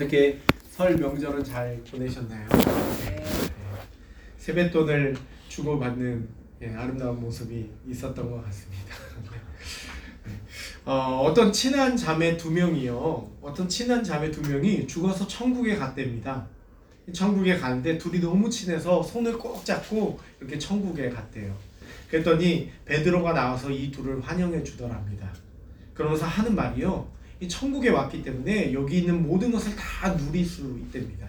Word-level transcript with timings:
어떻게 0.00 0.40
설 0.70 0.96
명절은 0.96 1.44
잘 1.44 1.78
보내셨나요? 1.90 2.48
네. 2.48 3.22
세뱃돈을 4.38 5.14
주고받는 5.48 6.26
예, 6.62 6.74
아름다운 6.74 7.20
모습이 7.20 7.70
있었던 7.86 8.30
것 8.30 8.42
같습니다. 8.46 8.94
네. 10.24 10.32
어, 10.86 11.22
어떤 11.26 11.52
친한 11.52 11.94
자매 11.94 12.34
두 12.38 12.50
명이요. 12.50 13.30
어떤 13.42 13.68
친한 13.68 14.02
자매 14.02 14.30
두 14.30 14.40
명이 14.40 14.86
죽어서 14.86 15.28
천국에 15.28 15.76
갔답니다. 15.76 16.46
천국에 17.12 17.58
가는데 17.58 17.98
둘이 17.98 18.20
너무 18.20 18.48
친해서 18.48 19.02
손을 19.02 19.36
꼭 19.36 19.62
잡고 19.66 20.18
이렇게 20.40 20.58
천국에 20.58 21.10
갔대요. 21.10 21.54
그랬더니 22.08 22.72
베드로가 22.86 23.34
나와서 23.34 23.70
이 23.70 23.90
둘을 23.90 24.22
환영해 24.22 24.64
주더랍니다. 24.64 25.30
그러면서 25.92 26.24
하는 26.24 26.54
말이요. 26.54 27.19
이 27.40 27.48
천국에 27.48 27.88
왔기 27.88 28.22
때문에 28.22 28.72
여기 28.72 28.98
있는 28.98 29.22
모든 29.26 29.50
것을 29.50 29.74
다 29.74 30.14
누릴 30.16 30.44
수 30.44 30.78
있답니다. 30.78 31.26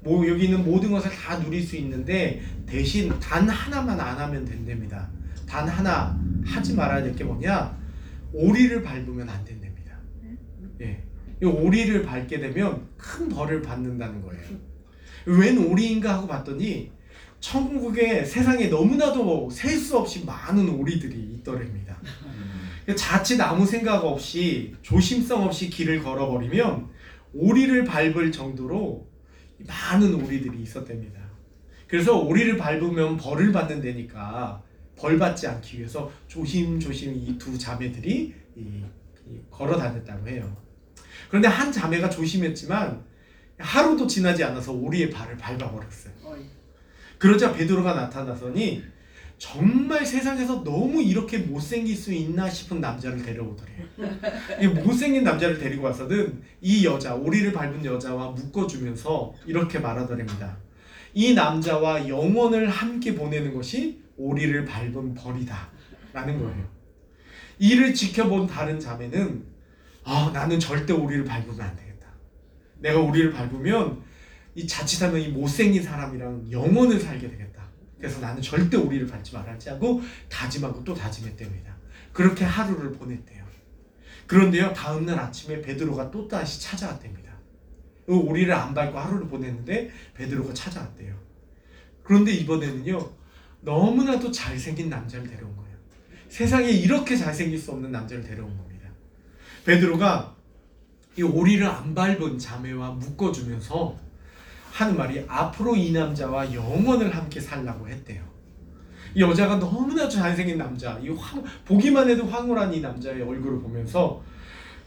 뭐 0.00 0.26
여기 0.28 0.44
있는 0.46 0.64
모든 0.64 0.90
것을 0.90 1.10
다 1.10 1.38
누릴 1.38 1.62
수 1.62 1.76
있는데 1.76 2.42
대신 2.66 3.08
단 3.20 3.48
하나만 3.48 3.98
안 3.98 4.18
하면 4.18 4.44
된답니다. 4.44 5.08
단 5.48 5.68
하나 5.68 6.18
하지 6.44 6.74
말아야 6.74 7.02
될 7.02 7.14
게 7.14 7.22
뭐냐? 7.24 7.76
오리를 8.32 8.82
밟으면 8.82 9.28
안 9.28 9.44
된답니다. 9.44 9.96
예. 10.80 11.02
이 11.40 11.44
오리를 11.46 12.02
밟게 12.02 12.40
되면 12.40 12.86
큰 12.96 13.28
벌을 13.28 13.62
받는다는 13.62 14.22
거예요. 14.22 14.42
웬 15.26 15.56
오리인가 15.58 16.14
하고 16.14 16.26
봤더니 16.26 16.90
천국에 17.38 18.24
세상에 18.24 18.66
너무나도 18.68 19.48
셀 19.50 19.78
수 19.78 19.96
없이 19.98 20.24
많은 20.24 20.68
오리들이 20.68 21.34
있더랍니다. 21.36 21.96
자칫 22.96 23.40
아무 23.40 23.64
생각 23.64 24.04
없이 24.04 24.74
조심성 24.82 25.42
없이 25.44 25.70
길을 25.70 26.02
걸어버리면 26.02 26.88
오리를 27.32 27.84
밟을 27.84 28.30
정도로 28.30 29.08
많은 29.66 30.14
오리들이 30.14 30.60
있었답니다. 30.62 31.20
그래서 31.88 32.18
오리를 32.18 32.56
밟으면 32.58 33.16
벌을 33.16 33.52
받는다니까 33.52 34.62
벌 34.96 35.18
받지 35.18 35.46
않기 35.46 35.78
위해서 35.78 36.10
조심조심 36.28 37.14
이 37.16 37.38
두 37.38 37.58
자매들이 37.58 38.34
이, 38.56 38.60
이 39.26 39.40
걸어 39.50 39.76
다녔다고 39.76 40.28
해요. 40.28 40.56
그런데 41.28 41.48
한 41.48 41.72
자매가 41.72 42.10
조심했지만 42.10 43.02
하루도 43.58 44.06
지나지 44.06 44.44
않아서 44.44 44.72
오리의 44.72 45.10
발을 45.10 45.36
밟아버렸어요. 45.36 46.12
그러자 47.18 47.52
베드로가 47.52 47.94
나타나서니 47.94 48.82
정말 49.38 50.06
세상에서 50.06 50.62
너무 50.64 51.02
이렇게 51.02 51.38
못생길 51.38 51.94
수 51.96 52.12
있나 52.12 52.48
싶은 52.48 52.80
남자를 52.80 53.22
데려오더래요. 53.22 53.84
이 54.60 54.66
못생긴 54.68 55.24
남자를 55.24 55.58
데리고 55.58 55.84
와서는 55.84 56.42
이 56.60 56.86
여자, 56.86 57.14
오리를 57.14 57.52
밟은 57.52 57.84
여자와 57.84 58.30
묶어주면서 58.30 59.34
이렇게 59.46 59.78
말하더랍니다. 59.78 60.56
이 61.12 61.34
남자와 61.34 62.08
영원을 62.08 62.68
함께 62.68 63.14
보내는 63.14 63.54
것이 63.54 64.02
오리를 64.16 64.64
밟은 64.64 65.14
벌이다. 65.14 65.70
라는 66.12 66.38
거예요. 66.40 66.68
이를 67.58 67.92
지켜본 67.92 68.46
다른 68.46 68.78
자매는 68.78 69.44
아, 70.04 70.30
나는 70.32 70.60
절대 70.60 70.92
오리를 70.92 71.24
밟으면 71.24 71.60
안 71.60 71.76
되겠다. 71.76 72.08
내가 72.78 73.00
오리를 73.00 73.32
밟으면 73.32 74.02
이 74.54 74.66
자칫하면 74.66 75.20
이 75.20 75.28
못생긴 75.28 75.82
사람이랑 75.82 76.46
영원을 76.50 77.00
살게 77.00 77.28
되겠다. 77.28 77.63
그래서 78.04 78.20
나는 78.20 78.42
절대 78.42 78.76
오리를 78.76 79.06
밟지 79.06 79.32
말았지 79.32 79.70
하고 79.70 80.02
다짐하고 80.28 80.84
또 80.84 80.94
다짐했답니다. 80.94 81.74
그렇게 82.12 82.44
하루를 82.44 82.92
보냈대요. 82.92 83.42
그런데요 84.26 84.74
다음날 84.74 85.18
아침에 85.18 85.62
베드로가 85.62 86.10
또 86.10 86.28
다시 86.28 86.60
찾아왔답니다. 86.60 87.32
그 88.04 88.14
오리를 88.14 88.52
안 88.52 88.74
밟고 88.74 88.98
하루를 88.98 89.26
보냈는데 89.26 89.90
베드로가 90.12 90.52
찾아왔대요. 90.52 91.18
그런데 92.02 92.30
이번에는요 92.32 93.10
너무나도 93.62 94.30
잘생긴 94.30 94.90
남자를 94.90 95.26
데려온 95.26 95.56
거예요. 95.56 95.74
세상에 96.28 96.68
이렇게 96.68 97.16
잘생길 97.16 97.58
수 97.58 97.72
없는 97.72 97.90
남자를 97.90 98.22
데려온 98.22 98.54
겁니다. 98.54 98.86
베드로가 99.64 100.36
이 101.16 101.22
오리를 101.22 101.66
안 101.66 101.94
밟은 101.94 102.38
자매와 102.38 102.90
묶어주면서 102.90 103.96
하는 104.74 104.96
말이 104.96 105.24
앞으로 105.28 105.76
이 105.76 105.92
남자와 105.92 106.52
영원을 106.52 107.14
함께 107.14 107.40
살라고 107.40 107.88
했대요. 107.88 108.20
이 109.14 109.20
여자가 109.20 109.60
너무나 109.60 110.08
잘생긴 110.08 110.58
남자, 110.58 110.98
이 111.00 111.08
황, 111.10 111.44
보기만 111.64 112.10
해도 112.10 112.26
황홀한 112.26 112.74
이 112.74 112.80
남자의 112.80 113.22
얼굴을 113.22 113.60
보면서 113.60 114.20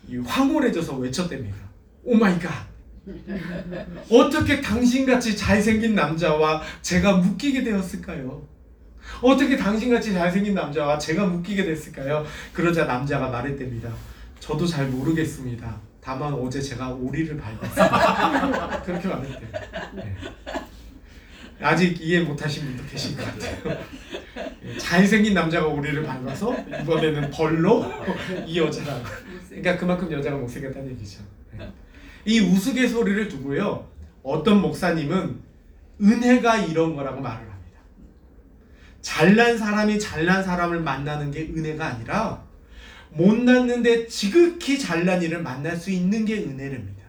이 0.06 0.18
황홀해져서 0.18 0.98
외쳤답니다. 0.98 1.56
Oh 2.04 2.16
my 2.18 2.38
God. 2.38 2.68
어떻게 4.12 4.60
당신같이 4.60 5.38
잘생긴 5.38 5.96
남자와 5.96 6.62
제가 6.82 7.16
묶이게 7.20 7.64
되었을까요? 7.64 8.46
어떻게 9.22 9.56
당신같이 9.56 10.12
잘생긴 10.12 10.54
남자와 10.54 11.00
제가 11.00 11.26
묶이게 11.28 11.64
됐을까요? 11.64 12.26
그러자 12.52 12.84
남자가 12.84 13.30
말했답니다. 13.30 13.90
저도 14.42 14.68
잘 14.68 14.88
모르겠습니다. 14.88 15.87
다만 16.02 16.34
어제 16.34 16.62
제가 16.62 16.90
오리를 16.90 17.38
밟았어요. 17.38 18.82
그렇게 18.84 19.08
말했대요. 19.08 19.50
네. 19.96 20.16
아직 21.60 22.00
이해 22.02 22.22
못하신 22.22 22.66
분도 22.66 22.84
계신 22.86 23.18
것 23.18 23.26
같아요. 23.26 23.80
예, 24.64 24.78
잘생긴 24.78 25.34
남자가 25.34 25.68
오리를 25.68 26.04
밟아서 26.04 26.56
이번에는 26.82 27.32
벌로 27.32 27.86
이 28.46 28.60
여자랑 28.60 29.04
그러니까 29.50 29.78
그만큼 29.78 30.12
여자가 30.12 30.38
못생겼다는 30.38 30.92
얘기죠. 30.92 31.24
네. 31.58 31.72
이 32.26 32.40
우스갯소리를 32.42 33.28
두고요. 33.28 33.88
어떤 34.22 34.62
목사님은 34.62 35.42
은혜가 36.02 36.58
이런 36.58 36.96
거라고 36.96 37.22
말을 37.22 37.40
합니다. 37.40 37.80
잘난 39.02 39.58
사람이 39.58 40.00
잘난 40.00 40.44
사람을 40.44 40.82
만나는 40.82 41.32
게 41.32 41.42
은혜가 41.42 41.86
아니라 41.86 42.44
못났는데 43.18 44.08
지극히 44.08 44.80
잘난 44.80 45.22
일을 45.22 45.42
만날 45.42 45.76
수 45.76 45.92
있는 45.92 46.24
게 46.24 46.38
은혜랍니다. 46.38 47.04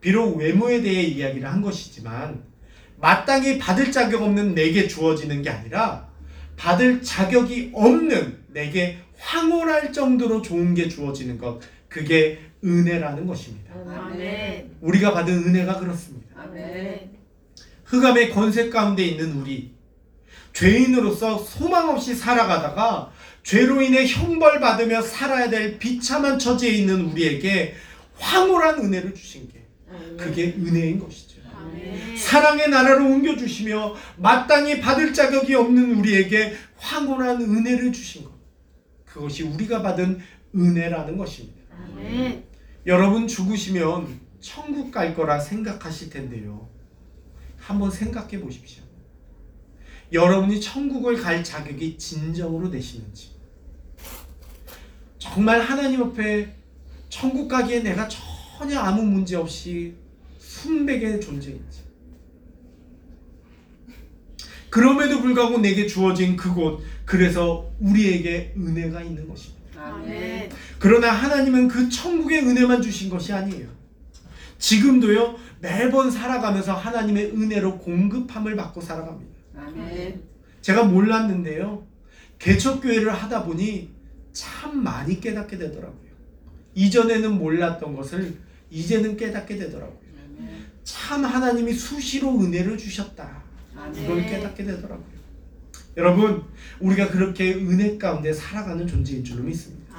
비록 0.00 0.36
외모에 0.36 0.80
대해 0.80 1.02
이야기를 1.02 1.48
한 1.48 1.60
것이지만 1.60 2.42
마땅히 2.98 3.58
받을 3.58 3.92
자격 3.92 4.22
없는 4.22 4.54
내게 4.54 4.88
주어지는 4.88 5.42
게 5.42 5.50
아니라 5.50 6.08
받을 6.56 7.02
자격이 7.02 7.72
없는 7.74 8.44
내게 8.48 8.98
황홀할 9.18 9.92
정도로 9.92 10.42
좋은 10.42 10.74
게 10.74 10.88
주어지는 10.88 11.38
것 11.38 11.60
그게 11.88 12.38
은혜라는 12.64 13.26
것입니다. 13.26 13.74
아멘. 13.74 14.76
우리가 14.80 15.12
받은 15.12 15.32
은혜가 15.32 15.78
그렇습니다. 15.78 16.40
아멘. 16.40 17.10
흑암의 17.84 18.30
권세 18.30 18.70
가운데 18.70 19.04
있는 19.04 19.32
우리 19.32 19.72
죄인으로서 20.52 21.38
소망 21.38 21.90
없이 21.90 22.14
살아가다가 22.14 23.12
죄로 23.46 23.80
인해 23.80 24.04
형벌 24.04 24.58
받으며 24.58 25.00
살아야 25.00 25.48
될 25.48 25.78
비참한 25.78 26.36
처지에 26.36 26.68
있는 26.68 27.02
우리에게 27.12 27.76
황홀한 28.16 28.80
은혜를 28.80 29.14
주신 29.14 29.48
게 29.48 29.64
그게 30.16 30.46
은혜인 30.58 30.98
것이죠. 30.98 31.42
아멘. 31.54 32.16
사랑의 32.16 32.68
나라로 32.68 33.06
옮겨 33.06 33.36
주시며 33.36 33.94
마땅히 34.16 34.80
받을 34.80 35.14
자격이 35.14 35.54
없는 35.54 35.94
우리에게 35.94 36.56
황홀한 36.76 37.40
은혜를 37.40 37.92
주신 37.92 38.24
것. 38.24 38.32
그것이 39.04 39.44
우리가 39.44 39.80
받은 39.80 40.18
은혜라는 40.52 41.16
것입니다. 41.16 41.60
아멘. 41.70 42.42
여러분 42.84 43.28
죽으시면 43.28 44.22
천국 44.40 44.90
갈 44.90 45.14
거라 45.14 45.38
생각하실 45.38 46.10
텐데요. 46.10 46.68
한번 47.58 47.92
생각해 47.92 48.40
보십시오. 48.40 48.82
여러분이 50.12 50.60
천국을 50.60 51.16
갈 51.16 51.44
자격이 51.44 51.96
진정으로 51.96 52.72
되시는지. 52.72 53.35
정말 55.36 55.60
하나님 55.60 56.02
앞에 56.02 56.48
천국 57.10 57.46
가기에 57.46 57.80
내가 57.80 58.08
전혀 58.08 58.80
아무 58.80 59.02
문제 59.02 59.36
없이 59.36 59.94
순백의 60.38 61.20
존재인지. 61.20 61.82
그럼에도 64.70 65.20
불구하고 65.20 65.58
내게 65.58 65.86
주어진 65.86 66.36
그곳, 66.36 66.80
그래서 67.04 67.70
우리에게 67.80 68.54
은혜가 68.56 69.02
있는 69.02 69.28
것입니다. 69.28 69.62
아멘. 69.78 70.48
그러나 70.78 71.12
하나님은 71.12 71.68
그 71.68 71.90
천국의 71.90 72.38
은혜만 72.38 72.80
주신 72.80 73.10
것이 73.10 73.34
아니에요. 73.34 73.68
지금도요, 74.56 75.36
매번 75.60 76.10
살아가면서 76.10 76.72
하나님의 76.72 77.32
은혜로 77.32 77.76
공급함을 77.80 78.56
받고 78.56 78.80
살아갑니다. 78.80 79.34
아멘. 79.54 80.22
제가 80.62 80.84
몰랐는데요, 80.84 81.86
개척교회를 82.38 83.12
하다 83.12 83.44
보니 83.44 83.95
참 84.36 84.82
많이 84.84 85.18
깨닫게 85.18 85.56
되더라고요. 85.56 86.10
이전에는 86.74 87.38
몰랐던 87.38 87.96
것을 87.96 88.36
이제는 88.70 89.16
깨닫게 89.16 89.56
되더라고요. 89.56 89.98
참 90.84 91.24
하나님이 91.24 91.72
수시로 91.72 92.38
은혜를 92.38 92.76
주셨다. 92.76 93.42
이걸 94.04 94.26
깨닫게 94.26 94.62
되더라고요. 94.62 95.16
여러분, 95.96 96.42
우리가 96.80 97.08
그렇게 97.08 97.54
은혜 97.54 97.96
가운데 97.96 98.30
살아가는 98.30 98.86
존재인 98.86 99.24
줄로 99.24 99.42
믿습니다. 99.44 99.96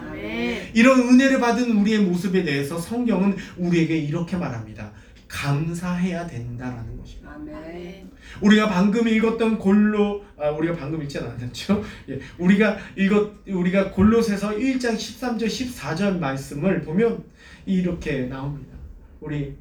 이런 0.76 1.00
은혜를 1.00 1.40
받은 1.40 1.72
우리의 1.72 2.02
모습에 2.02 2.44
대해서 2.44 2.78
성경은 2.78 3.36
우리에게 3.58 3.98
이렇게 3.98 4.38
말합니다. 4.38 4.92
감사해야 5.28 6.26
된다라는 6.28 6.98
것입니다. 6.98 7.32
아멘. 7.34 8.10
우리가 8.42 8.70
방금 8.70 9.08
읽었던 9.08 9.58
골로 9.60 10.24
아, 10.38 10.50
우리가 10.50 10.76
방금 10.76 11.02
읽지 11.04 11.20
않았죠? 11.20 11.84
예, 12.10 12.20
우리가 12.38 12.78
읽었 12.96 13.48
우리가 13.48 13.92
골로새서 13.92 14.52
1장 14.52 14.96
13절 14.96 15.46
14절 15.46 16.20
말씀을 16.20 16.82
보면 16.82 17.24
이렇게 17.66 18.22
나옵니다. 18.22 18.76
우리 19.20 19.56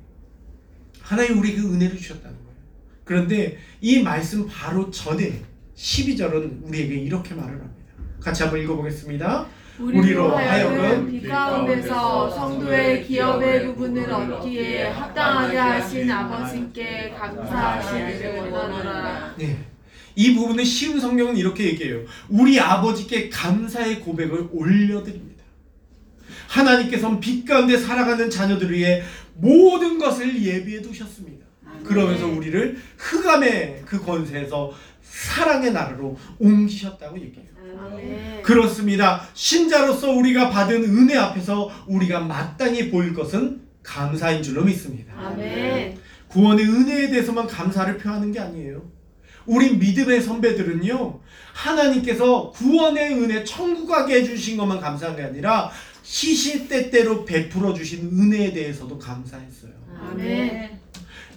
하나님 1.00 1.38
우리에게 1.38 1.60
은혜를 1.60 1.96
주셨다는 1.96 2.36
거예요. 2.36 2.56
그런데 3.04 3.58
이 3.80 4.02
말씀 4.02 4.46
바로 4.46 4.90
전에 4.90 5.42
12절은 5.74 6.66
우리에게 6.68 6.94
이렇게 6.96 7.34
말을 7.34 7.50
합니다. 7.52 7.76
같이 8.20 8.42
한번 8.42 8.60
읽어보겠습니다. 8.60 9.46
우리로 9.78 10.36
하여금 10.36 11.10
빛 11.10 11.28
가운데서 11.28 12.30
성도의 12.30 13.04
기업의 13.06 13.66
부분을 13.66 14.10
얻기에 14.10 14.88
합당하게 14.88 15.56
하신 15.56 16.10
아버지께 16.10 17.10
감사하시기를 17.10 18.50
원하노라. 18.50 19.34
네. 19.38 19.58
이 20.14 20.34
부분은 20.34 20.64
쉬운 20.64 20.98
성경은 20.98 21.36
이렇게 21.36 21.64
얘기해요. 21.64 22.00
우리 22.28 22.58
아버지께 22.58 23.28
감사의 23.28 24.00
고백을 24.00 24.48
올려드립니다. 24.50 25.44
하나님께서는 26.48 27.20
빛 27.20 27.44
가운데 27.44 27.76
살아가는 27.76 28.30
자녀들을 28.30 28.74
위해 28.74 29.02
모든 29.34 29.98
것을 29.98 30.42
예비해 30.42 30.80
두셨습니다. 30.80 31.45
그러면서 31.84 32.26
우리를 32.26 32.76
흑암의 32.96 33.82
그 33.86 34.02
권세에서 34.04 34.72
사랑의 35.02 35.72
나라로 35.72 36.16
옮기셨다고 36.38 37.18
얘기해요. 37.18 37.48
아멘. 37.78 38.42
그렇습니다. 38.42 39.26
신자로서 39.34 40.10
우리가 40.12 40.50
받은 40.50 40.84
은혜 40.84 41.16
앞에서 41.16 41.70
우리가 41.86 42.20
마땅히 42.20 42.90
보일 42.90 43.14
것은 43.14 43.62
감사인 43.82 44.42
줄로 44.42 44.64
믿습니다. 44.64 45.14
아멘. 45.16 45.98
구원의 46.28 46.66
은혜에 46.66 47.10
대해서만 47.10 47.46
감사를 47.46 47.96
표하는 47.98 48.32
게 48.32 48.40
아니에요. 48.40 48.82
우리 49.46 49.76
믿음의 49.76 50.20
선배들은요, 50.22 51.20
하나님께서 51.52 52.50
구원의 52.50 53.14
은혜, 53.14 53.44
천국 53.44 53.86
가게 53.86 54.16
해주신 54.16 54.56
것만 54.56 54.80
감사한 54.80 55.16
게 55.16 55.22
아니라 55.22 55.70
시시때때로 56.02 57.24
베풀어 57.24 57.72
주신 57.72 58.10
은혜에 58.12 58.52
대해서도 58.52 58.98
감사했어요. 58.98 59.72
아멘. 60.00 60.78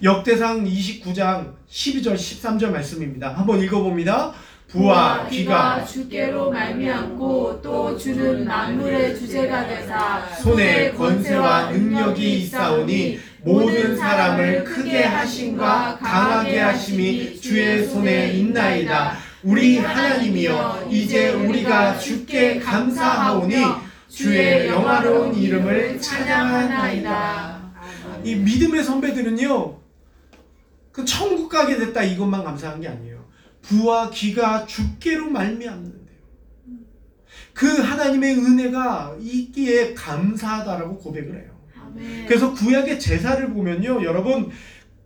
역대상 0.02 0.64
29장 0.64 1.52
12절 1.70 2.14
13절 2.14 2.70
말씀입니다. 2.70 3.34
한번 3.36 3.60
읽어봅니다. 3.60 4.32
부와 4.68 5.26
귀가 5.28 5.84
주께로 5.84 6.50
말미암고 6.50 7.60
또 7.60 7.98
주는 7.98 8.46
만물의 8.46 9.18
주제가 9.18 9.66
되사 9.66 10.26
손에 10.36 10.92
권세와 10.92 11.72
능력이 11.72 12.38
있사오니 12.38 13.18
모든 13.42 13.96
사람을 13.96 14.64
크게 14.64 15.02
하심과 15.02 15.98
강하게 15.98 16.60
하심이 16.60 17.38
주의 17.38 17.84
손에 17.84 18.32
있나이다. 18.32 19.18
우리 19.42 19.78
하나님이여 19.78 20.86
이제 20.90 21.30
우리가 21.30 21.98
주께 21.98 22.58
감사하오니 22.58 23.56
주의 24.08 24.66
영화로운 24.68 25.34
이름을 25.34 26.00
찬양하나이다. 26.00 27.60
이 28.24 28.34
믿음의 28.34 28.84
선배들은요, 28.84 29.79
그 30.92 31.04
천국 31.04 31.48
가게 31.48 31.76
됐다 31.76 32.02
이것만 32.02 32.44
감사한 32.44 32.80
게 32.80 32.88
아니에요. 32.88 33.24
부와 33.62 34.10
귀가 34.10 34.66
주께로 34.66 35.30
말미암는데요. 35.30 36.00
그 37.52 37.66
하나님의 37.66 38.36
은혜가 38.36 39.16
있기에 39.20 39.94
감사하다라고 39.94 40.98
고백을 40.98 41.34
해요. 41.42 41.50
아멘. 41.80 42.26
그래서 42.26 42.52
구약의 42.54 42.98
제사를 42.98 43.46
보면요, 43.52 44.02
여러분 44.04 44.50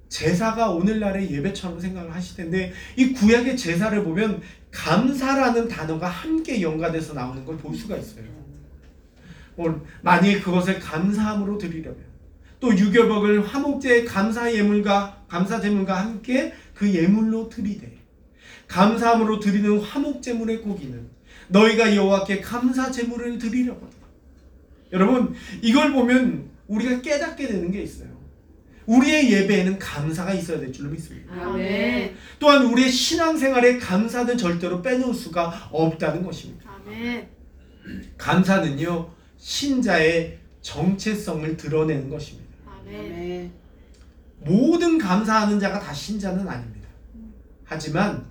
제사가 0.08 0.70
오늘날의 0.70 1.30
예배처럼 1.32 1.80
생각을 1.80 2.14
하실 2.14 2.36
텐데 2.36 2.72
이 2.96 3.12
구약의 3.12 3.56
제사를 3.56 4.04
보면 4.04 4.40
감사라는 4.70 5.68
단어가 5.68 6.08
함께 6.08 6.60
연관돼서 6.62 7.14
나오는 7.14 7.44
걸 7.44 7.56
볼 7.58 7.74
수가 7.74 7.96
있어요. 7.96 8.24
뭐, 9.56 9.84
만일 10.02 10.40
그것을 10.42 10.78
감사함으로 10.80 11.58
드리려면 11.58 12.13
또 12.64 12.74
유교복을 12.74 13.46
화목제의 13.46 14.06
감사 14.06 14.50
예물과 14.50 15.24
감사 15.28 15.60
제물과 15.60 16.00
함께 16.00 16.54
그 16.72 16.90
예물로 16.90 17.50
드리되 17.50 17.94
감사함으로 18.68 19.38
드리는 19.38 19.78
화목 19.80 20.22
제물의 20.22 20.62
고기는 20.62 21.06
너희가 21.48 21.94
여호와께 21.94 22.40
감사 22.40 22.90
제물을 22.90 23.36
드리려거든. 23.36 23.98
여러분 24.92 25.34
이걸 25.60 25.92
보면 25.92 26.48
우리가 26.66 27.02
깨닫게 27.02 27.48
되는 27.48 27.70
게 27.70 27.82
있어요. 27.82 28.08
우리의 28.86 29.30
예배에는 29.30 29.78
감사가 29.78 30.32
있어야 30.32 30.58
될 30.58 30.72
줄로 30.72 30.88
믿습니다. 30.88 31.34
아멘. 31.34 32.14
또한 32.38 32.64
우리의 32.64 32.90
신앙생활에 32.90 33.76
감사는 33.76 34.38
절대로 34.38 34.80
빼놓을 34.80 35.12
수가 35.12 35.68
없다는 35.70 36.24
것입니다. 36.24 36.70
아멘. 36.70 37.28
감사는요 38.16 39.10
신자의 39.36 40.38
정체성을 40.62 41.58
드러내는 41.58 42.08
것입니다. 42.08 42.43
아멘. 42.86 43.52
모든 44.40 44.98
감사하는 44.98 45.58
자가 45.58 45.80
다 45.80 45.92
신자는 45.92 46.46
아닙니다. 46.46 46.88
하지만 47.64 48.24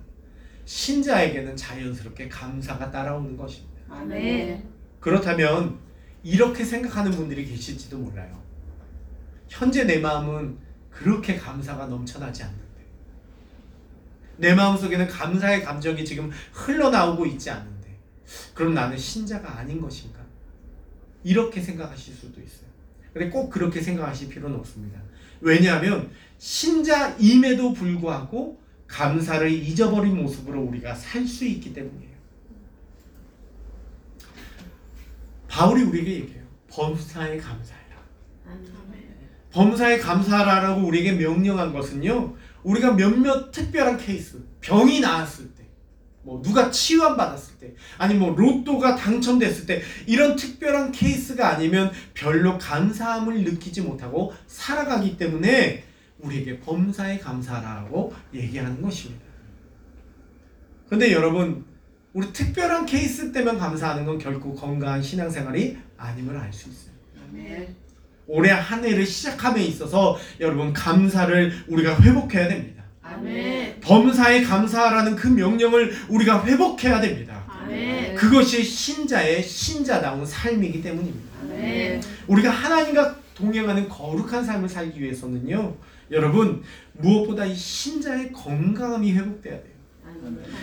신자에게는 0.64 1.56
자연스럽게 1.56 2.28
감사가 2.28 2.90
따라오는 2.90 3.36
것입니다. 3.36 3.74
아멘. 3.88 4.62
그렇다면 5.00 5.78
이렇게 6.22 6.64
생각하는 6.64 7.10
분들이 7.10 7.44
계실지도 7.44 7.98
몰라요. 7.98 8.42
현재 9.48 9.84
내 9.84 9.98
마음은 9.98 10.56
그렇게 10.90 11.36
감사가 11.36 11.86
넘쳐나지 11.86 12.44
않는데 12.44 12.64
내 14.36 14.54
마음속에는 14.54 15.06
감사의 15.06 15.62
감정이 15.62 16.04
지금 16.04 16.30
흘러나오고 16.52 17.26
있지 17.26 17.50
않는데 17.50 17.98
그럼 18.54 18.74
나는 18.74 18.96
신자가 18.96 19.58
아닌 19.58 19.80
것인가? 19.80 20.20
이렇게 21.22 21.60
생각하실 21.60 22.14
수도 22.14 22.40
있어요. 22.40 22.68
근데 23.14 23.30
꼭 23.30 23.48
그렇게 23.48 23.80
생각하실 23.80 24.28
필요는 24.28 24.58
없습니다. 24.58 25.00
왜냐하면 25.40 26.10
신자임에도 26.38 27.72
불구하고 27.72 28.60
감사를 28.88 29.50
잊어버린 29.50 30.16
모습으로 30.16 30.60
우리가 30.62 30.94
살 30.94 31.24
수 31.26 31.44
있기 31.44 31.72
때문이에요. 31.72 32.12
바울이 35.48 35.82
우리에게 35.84 36.12
얘기해요. 36.14 36.44
범사에 36.68 37.36
감사해라. 37.38 37.96
범사에 39.52 39.98
감사하라고 39.98 40.84
우리에게 40.88 41.12
명령한 41.12 41.72
것은요. 41.72 42.34
우리가 42.64 42.94
몇몇 42.94 43.52
특별한 43.52 43.96
케이스, 43.98 44.42
병이 44.60 44.98
나았을 45.00 45.53
때, 45.53 45.53
뭐 46.24 46.40
누가 46.42 46.70
치유함 46.70 47.16
받았을 47.16 47.58
때, 47.58 47.74
아니 47.98 48.14
뭐 48.14 48.34
로또가 48.34 48.96
당첨됐을 48.96 49.66
때 49.66 49.82
이런 50.06 50.36
특별한 50.36 50.90
케이스가 50.92 51.50
아니면 51.50 51.92
별로 52.14 52.58
감사함을 52.58 53.44
느끼지 53.44 53.82
못하고 53.82 54.32
살아가기 54.46 55.16
때문에 55.16 55.84
우리에게 56.18 56.60
범사에 56.60 57.18
감사하라고 57.18 58.14
얘기하는 58.32 58.80
것입니다. 58.80 59.24
근데 60.88 61.12
여러분, 61.12 61.64
우리 62.12 62.32
특별한 62.32 62.86
케이스 62.86 63.32
때만 63.32 63.58
감사하는 63.58 64.06
건 64.06 64.18
결코 64.18 64.54
건강한 64.54 65.02
신앙생활이 65.02 65.76
아님을 65.96 66.36
알 66.36 66.52
수 66.52 66.70
있어요. 66.70 66.94
올해 68.26 68.50
한 68.50 68.84
해를 68.84 69.04
시작함에 69.04 69.62
있어서 69.64 70.16
여러분 70.40 70.72
감사를 70.72 71.52
우리가 71.68 72.00
회복해야 72.00 72.48
됩니다. 72.48 72.83
아멘. 73.04 73.80
범사에 73.80 74.42
감사하라는 74.42 75.14
그 75.14 75.28
명령을 75.28 75.92
우리가 76.08 76.44
회복해야 76.46 77.00
됩니다. 77.00 77.44
아멘. 77.46 78.14
그것이 78.16 78.64
신자의 78.64 79.42
신자다운 79.42 80.24
삶이기 80.24 80.82
때문입니다. 80.82 81.38
아멘. 81.42 82.02
우리가 82.26 82.50
하나님과 82.50 83.16
동행하는 83.34 83.88
거룩한 83.88 84.44
삶을 84.44 84.68
살기 84.68 85.00
위해서는요, 85.02 85.76
여러분 86.10 86.62
무엇보다 86.92 87.44
이 87.44 87.54
신자의 87.54 88.32
건강함이 88.32 89.12
회복돼야 89.12 89.54
돼요. 89.54 89.74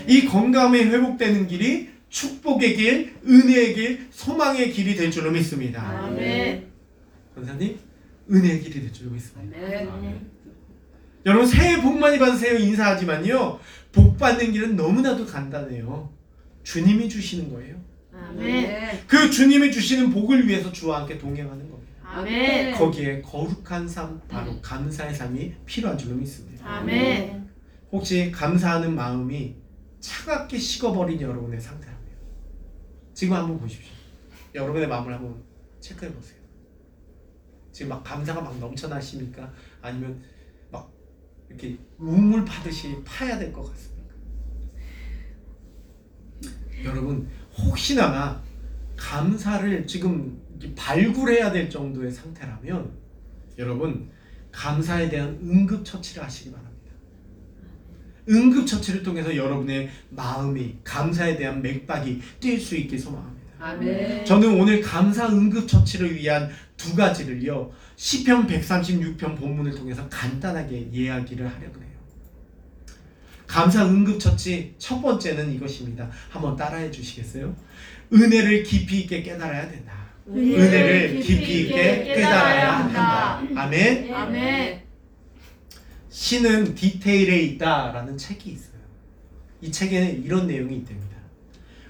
이 0.08 0.26
건강함이 0.26 0.80
회복되는 0.80 1.48
길이 1.48 1.90
축복의 2.10 2.76
길, 2.76 3.16
은혜의 3.26 3.74
길, 3.76 4.08
소망의 4.10 4.72
길이 4.72 4.96
될 4.96 5.12
줄로 5.12 5.32
믿습니다. 5.32 5.82
아멘. 6.06 6.66
권사님, 7.36 7.78
은혜의 8.32 8.62
길이 8.62 8.82
될 8.82 8.92
줄로 8.92 9.12
믿습니다. 9.12 9.58
아멘. 9.58 10.31
여러분 11.26 11.46
새해 11.46 11.82
복 11.82 11.98
많이 11.98 12.18
받으세요 12.18 12.58
인사하지만요 12.58 13.60
복 13.92 14.18
받는 14.18 14.52
길은 14.52 14.76
너무나도 14.76 15.26
간단해요 15.26 16.12
주님이 16.64 17.10
주시는 17.10 17.52
거예요 17.52 17.76
아멘. 18.14 19.02
그 19.08 19.30
주님이 19.30 19.72
주시는 19.72 20.12
복을 20.12 20.48
위해서 20.48 20.72
주와 20.72 21.02
함께 21.02 21.18
동행하는 21.18 21.70
겁니다 21.70 21.92
아멘. 22.04 22.76
거기에 22.76 23.22
거룩한 23.22 23.88
삶 23.88 24.20
바로 24.28 24.60
감사의 24.62 25.14
삶이 25.14 25.54
필요한 25.66 25.98
줄로 25.98 26.16
믿습니다 26.16 26.68
아멘. 26.68 27.50
혹시 27.92 28.32
감사하는 28.32 28.96
마음이 28.96 29.56
차갑게 30.00 30.58
식어버린 30.58 31.22
여러분의 31.22 31.60
상태라면 31.60 32.02
지금 33.14 33.36
한번 33.36 33.60
보십시오 33.60 33.94
여러분의 34.56 34.88
마음을 34.88 35.14
한번 35.14 35.42
체크해 35.80 36.12
보세요. 36.14 36.40
지금 37.72 37.90
막 37.90 38.04
감사가 38.04 38.42
막 38.42 38.58
넘쳐나십니까? 38.60 39.52
아니면 39.82 40.12
막 40.12 40.22
이렇게 41.52 41.78
우물 41.98 42.46
파듯이 42.46 42.98
파야 43.06 43.38
될 43.38 43.52
것 43.52 43.70
같습니까? 43.72 44.16
여러분 46.84 47.28
혹시나 47.58 48.42
감사를 48.96 49.86
지금 49.86 50.40
발굴해야 50.76 51.52
될 51.52 51.70
정도의 51.70 52.12
상태라면 52.12 52.92
여러분 53.58 54.10
감사에 54.52 55.10
대한 55.10 55.38
응급 55.44 55.84
처치를 55.86 56.24
하시기 56.24 56.52
바랍니다. 56.52 56.72
응급 58.30 58.66
처치를 58.68 59.04
통해서 59.04 59.36
여러분의 59.36 59.90
마음이 60.10 60.78
감사에 60.84 61.36
대한 61.36 61.62
맥박이 61.62 62.22
뛸 62.40 62.60
수 62.60 62.76
있게 62.78 62.98
소망합니다. 62.98 63.42
아멘. 63.60 64.26
저는 64.26 64.60
오늘 64.60 64.82
감사 64.82 65.28
응급 65.28 65.68
처치를 65.68 66.16
위한 66.16 66.50
두 66.82 66.96
가지를요 66.96 67.72
시편 67.96 68.48
136편 68.48 69.38
본문을 69.38 69.76
통해서 69.76 70.08
간단하게 70.10 70.90
이야기를 70.92 71.48
하려고 71.48 71.80
해요. 71.80 71.92
감사 73.46 73.86
응급처치 73.86 74.74
첫 74.80 75.00
번째는 75.00 75.54
이것입니다. 75.54 76.10
한번 76.30 76.56
따라해 76.56 76.90
주시겠어요? 76.90 77.56
은혜를 78.12 78.64
깊이 78.64 79.02
있게 79.02 79.22
깨달아야 79.22 79.70
된다. 79.70 79.94
은혜를 80.28 81.20
깊이 81.20 81.62
있게 81.64 82.04
깨달아야 82.04 82.80
한다. 82.80 83.44
아멘. 83.56 84.12
아멘. 84.12 84.82
신은 86.10 86.74
디테일에 86.74 87.42
있다라는 87.42 88.18
책이 88.18 88.52
있어요. 88.52 88.82
이 89.62 89.72
책에는 89.72 90.24
이런 90.24 90.48
내용이 90.48 90.78
있답니다. 90.78 91.18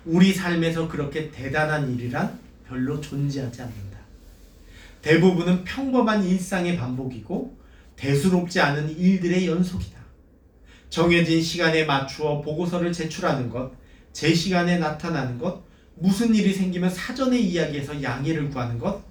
우리 0.04 0.34
삶에서 0.34 0.90
그렇게 0.90 1.32
대단한 1.32 1.94
일이란 1.94 2.38
별로 2.68 3.00
존재하지 3.00 3.62
않는다. 3.62 3.91
대부분은 5.02 5.64
평범한 5.64 6.24
일상의 6.24 6.78
반복이고 6.78 7.58
대수롭지 7.96 8.60
않은 8.60 8.98
일들의 8.98 9.48
연속이다. 9.48 10.00
정해진 10.90 11.42
시간에 11.42 11.86
맞추어 11.86 12.42
보고서를 12.42 12.92
제출하는 12.92 13.50
것, 13.50 13.72
제 14.12 14.34
시간에 14.34 14.78
나타나는 14.78 15.38
것, 15.38 15.64
무슨 15.96 16.36
일이 16.36 16.54
생기면 16.54 16.90
사전에 16.90 17.40
이야기해서 17.40 18.02
양해를 18.02 18.50
구하는 18.50 18.78
것, 18.78 19.02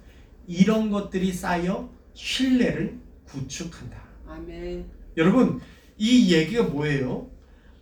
이런 0.47 0.89
것들이 0.89 1.31
쌓여 1.31 1.89
신뢰를 2.13 2.99
구축한다. 3.25 3.97
아멘. 4.27 4.85
여러분 5.17 5.59
이 5.97 6.33
얘기가 6.33 6.63
뭐예요? 6.63 7.29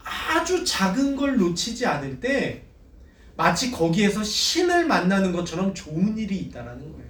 아주 0.03 0.63
작은 0.63 1.15
걸 1.15 1.37
놓치지 1.37 1.85
않을 1.85 2.19
때 2.19 2.63
마치 3.35 3.71
거기에서 3.71 4.23
신을 4.23 4.85
만나는 4.85 5.31
것처럼 5.31 5.73
좋은 5.73 6.17
일이 6.17 6.37
있다라는 6.37 6.91
거예요. 6.91 7.08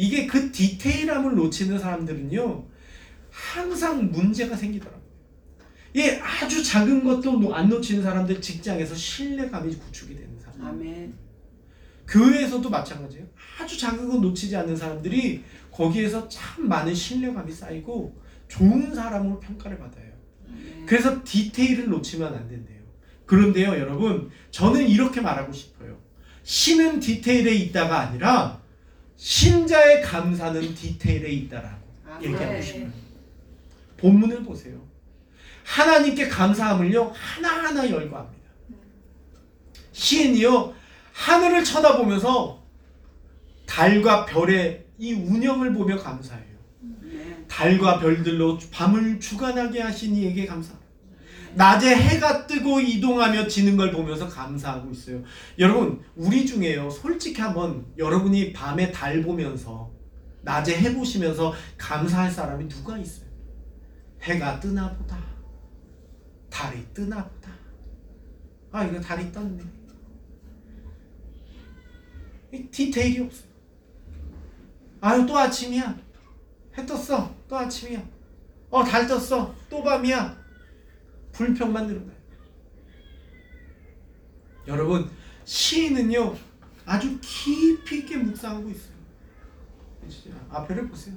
이게 0.00 0.26
그 0.26 0.50
디테일함을 0.50 1.34
놓치는 1.34 1.78
사람들은요 1.78 2.64
항상 3.30 4.10
문제가 4.10 4.56
생기더라고요. 4.56 5.02
예, 5.96 6.18
아주 6.20 6.64
작은 6.64 7.04
것도 7.04 7.54
안 7.54 7.68
놓치는 7.68 8.02
사람들 8.02 8.40
직장에서 8.40 8.94
신뢰감이 8.94 9.76
구축이 9.76 10.14
되는 10.14 10.40
사람. 10.40 10.68
아멘. 10.68 11.12
교회에서도 12.08 12.70
마찬가지예요. 12.70 13.26
아주 13.60 13.78
작은 13.78 14.08
거 14.08 14.16
놓치지 14.16 14.56
않는 14.56 14.74
사람들이 14.74 15.44
거기에서 15.70 16.26
참 16.30 16.66
많은 16.66 16.94
신뢰감이 16.94 17.52
쌓이고 17.52 18.18
좋은 18.48 18.94
사람으로 18.94 19.38
평가를 19.38 19.78
받아요. 19.78 20.12
아멘. 20.48 20.86
그래서 20.86 21.22
디테일을 21.22 21.90
놓치면 21.90 22.34
안 22.34 22.48
된대요. 22.48 22.80
그런데요, 23.26 23.68
여러분, 23.72 24.30
저는 24.50 24.88
이렇게 24.88 25.20
말하고 25.20 25.52
싶어요. 25.52 25.98
신은 26.42 27.00
디테일에 27.00 27.54
있다가 27.54 28.00
아니라 28.00 28.59
신자의 29.20 30.00
감사는 30.00 30.74
디테일에 30.74 31.28
있다라고 31.28 31.76
얘기하고 32.22 32.44
아멘. 32.46 32.62
싶어요. 32.62 32.90
본문을 33.98 34.42
보세요. 34.44 34.80
하나님께 35.62 36.26
감사함을요 36.26 37.12
하나하나 37.14 37.88
열거합니다. 37.90 38.50
시인이요 39.92 40.74
하늘을 41.12 41.62
쳐다보면서 41.62 42.64
달과 43.66 44.24
별의 44.24 44.86
이 44.98 45.12
운영을 45.12 45.74
보며 45.74 45.98
감사해요. 45.98 46.56
아멘. 47.02 47.46
달과 47.46 48.00
별들로 48.00 48.58
밤을 48.72 49.20
주관하게 49.20 49.82
하신 49.82 50.16
이에게 50.16 50.46
감사합니다. 50.46 50.79
낮에 51.54 51.94
해가 51.94 52.46
뜨고 52.46 52.80
이동하며 52.80 53.46
지는 53.48 53.76
걸 53.76 53.90
보면서 53.90 54.28
감사하고 54.28 54.90
있어요. 54.90 55.22
여러분, 55.58 56.02
우리 56.14 56.46
중에요. 56.46 56.88
솔직히 56.90 57.40
한번 57.40 57.86
여러분이 57.98 58.52
밤에 58.52 58.92
달 58.92 59.22
보면서 59.22 59.90
낮에 60.42 60.76
해 60.76 60.94
보시면서 60.94 61.52
감사할 61.76 62.30
사람이 62.30 62.68
누가 62.68 62.96
있어요? 62.96 63.28
해가 64.22 64.60
뜨나 64.60 64.94
보다. 64.94 65.18
달이 66.50 66.84
뜨나 66.94 67.24
보다. 67.24 67.50
아, 68.72 68.84
이거 68.84 69.00
달이 69.00 69.32
떴네. 69.32 69.62
이 72.52 72.62
디테일이 72.70 73.24
없어요. 73.24 73.50
아유, 75.00 75.26
또 75.26 75.36
아침이야. 75.36 75.98
해 76.76 76.86
떴어. 76.86 77.34
또 77.48 77.56
아침이야. 77.56 78.02
어, 78.70 78.84
달 78.84 79.06
떴어. 79.06 79.54
또 79.68 79.82
밤이야. 79.82 80.39
불평만 81.32 81.86
들은 81.86 82.06
거예요. 82.06 82.20
여러분, 84.66 85.10
시인은요, 85.44 86.36
아주 86.84 87.18
깊이 87.20 87.98
있게 87.98 88.16
묵상하고 88.16 88.68
있어요. 88.70 88.94
앞에를 90.50 90.88
보세요. 90.88 91.16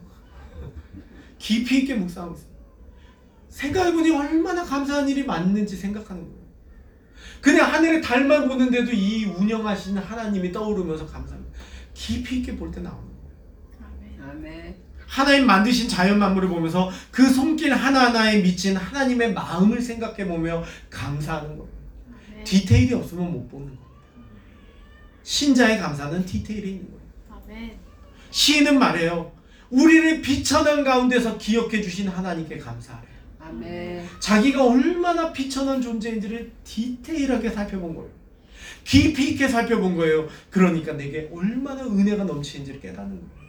깊이 1.38 1.79
있게 1.79 1.96
묵상하고 1.96 2.36
있어요. 2.36 2.53
생각해보니 3.50 4.12
얼마나 4.15 4.63
감사한 4.63 5.08
일이 5.10 5.24
많은지 5.24 5.75
생각하는 5.75 6.24
거예요. 6.24 6.43
그냥 7.41 7.72
하늘의 7.72 8.01
달만 8.01 8.48
보는데도 8.48 8.91
이 8.91 9.25
운영하시는 9.25 10.01
하나님이 10.01 10.51
떠오르면서 10.51 11.05
감사합니다. 11.05 11.60
깊이 11.93 12.39
있게 12.39 12.55
볼 12.55 12.72
때 12.72 12.82
나오는 12.82 13.03
거예요. 13.03 14.29
아멘. 14.32 14.75
하나님 15.13 15.46
만드신 15.46 15.88
자연 15.88 16.17
만물을 16.17 16.50
보면서 16.50 16.89
그 17.12 17.29
손길 17.29 17.72
하나하나에 17.72 18.41
미친 18.41 18.75
하나님의 18.75 19.32
마음을 19.36 19.79
생각해 19.79 20.27
보며 20.27 20.63
감사하는 20.89 21.50
거예요. 21.55 21.72
디테일이 22.43 22.96
없으면 22.96 23.32
못 23.32 23.48
보는 23.48 23.67
겁니다. 23.67 23.84
신자의 25.22 25.77
감사는 25.77 26.25
디테일이 26.25 26.67
있는 26.72 26.88
거예요. 26.89 27.03
아멘. 27.29 27.77
시인은 28.32 28.79
말해요. 28.79 29.32
우리를 29.70 30.20
비천한 30.24 30.84
가운데서 30.84 31.38
기억해 31.38 31.84
주신 31.84 32.08
하나님께 32.08 32.58
감사하래요. 32.58 33.13
아멘. 33.39 34.08
자기가 34.20 34.65
얼마나 34.65 35.32
비천한 35.32 35.79
존재인지를 35.79 36.51
디테일하게 36.63 37.51
살펴본 37.51 37.93
거예요. 37.93 38.10
깊이 38.84 39.29
있게 39.29 39.48
살펴본 39.48 39.96
거예요. 39.96 40.27
그러니까 40.50 40.93
내게 40.93 41.29
얼마나 41.32 41.84
은혜가 41.84 42.24
넘치는지를 42.24 42.82
깨닫는 42.82 43.12
거예요. 43.12 43.42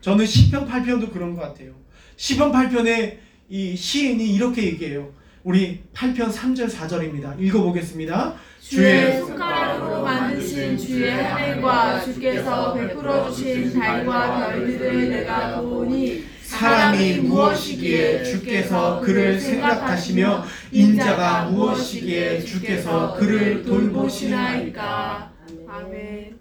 저는 0.00 0.24
시편 0.26 0.68
8편도 0.68 1.12
그런 1.12 1.34
것 1.34 1.42
같아요. 1.42 1.72
시편 2.16 2.52
8편에 2.52 3.18
이 3.48 3.76
시인이 3.76 4.34
이렇게 4.34 4.64
얘기해요. 4.64 5.12
우리 5.42 5.82
8편 5.94 6.32
3절 6.32 6.70
4절입니다. 6.70 7.40
읽어보겠습니다. 7.40 8.34
주의 8.60 9.18
손가락으로 9.18 10.02
만드신 10.02 10.76
주의 10.76 11.10
하늘과 11.10 12.00
주께서 12.04 12.74
베풀어 12.74 13.30
주신 13.30 13.72
달과 13.72 14.48
별들을 14.48 15.10
내가 15.10 15.60
보니 15.60 16.24
사람이 16.42 17.18
무엇이기에 17.20 18.24
주께서 18.24 19.00
그를 19.00 19.40
생각하시며 19.40 20.44
인자가 20.72 21.44
무엇이기에 21.46 22.40
주께서 22.40 23.14
그를 23.14 23.62
돌보시나이까. 23.64 25.32
아멘. 25.68 26.38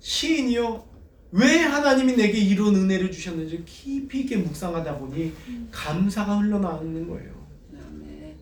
시인이요 0.00 0.93
왜 1.36 1.58
하나님이 1.58 2.14
내게 2.14 2.38
이런 2.38 2.76
은혜를 2.76 3.10
주셨는지 3.10 3.64
깊이 3.64 4.20
있게 4.20 4.36
묵상하다 4.36 4.98
보니 4.98 5.32
감사가 5.72 6.38
흘러나오는 6.38 7.08
거예요. 7.08 7.44
아멘. 7.72 8.36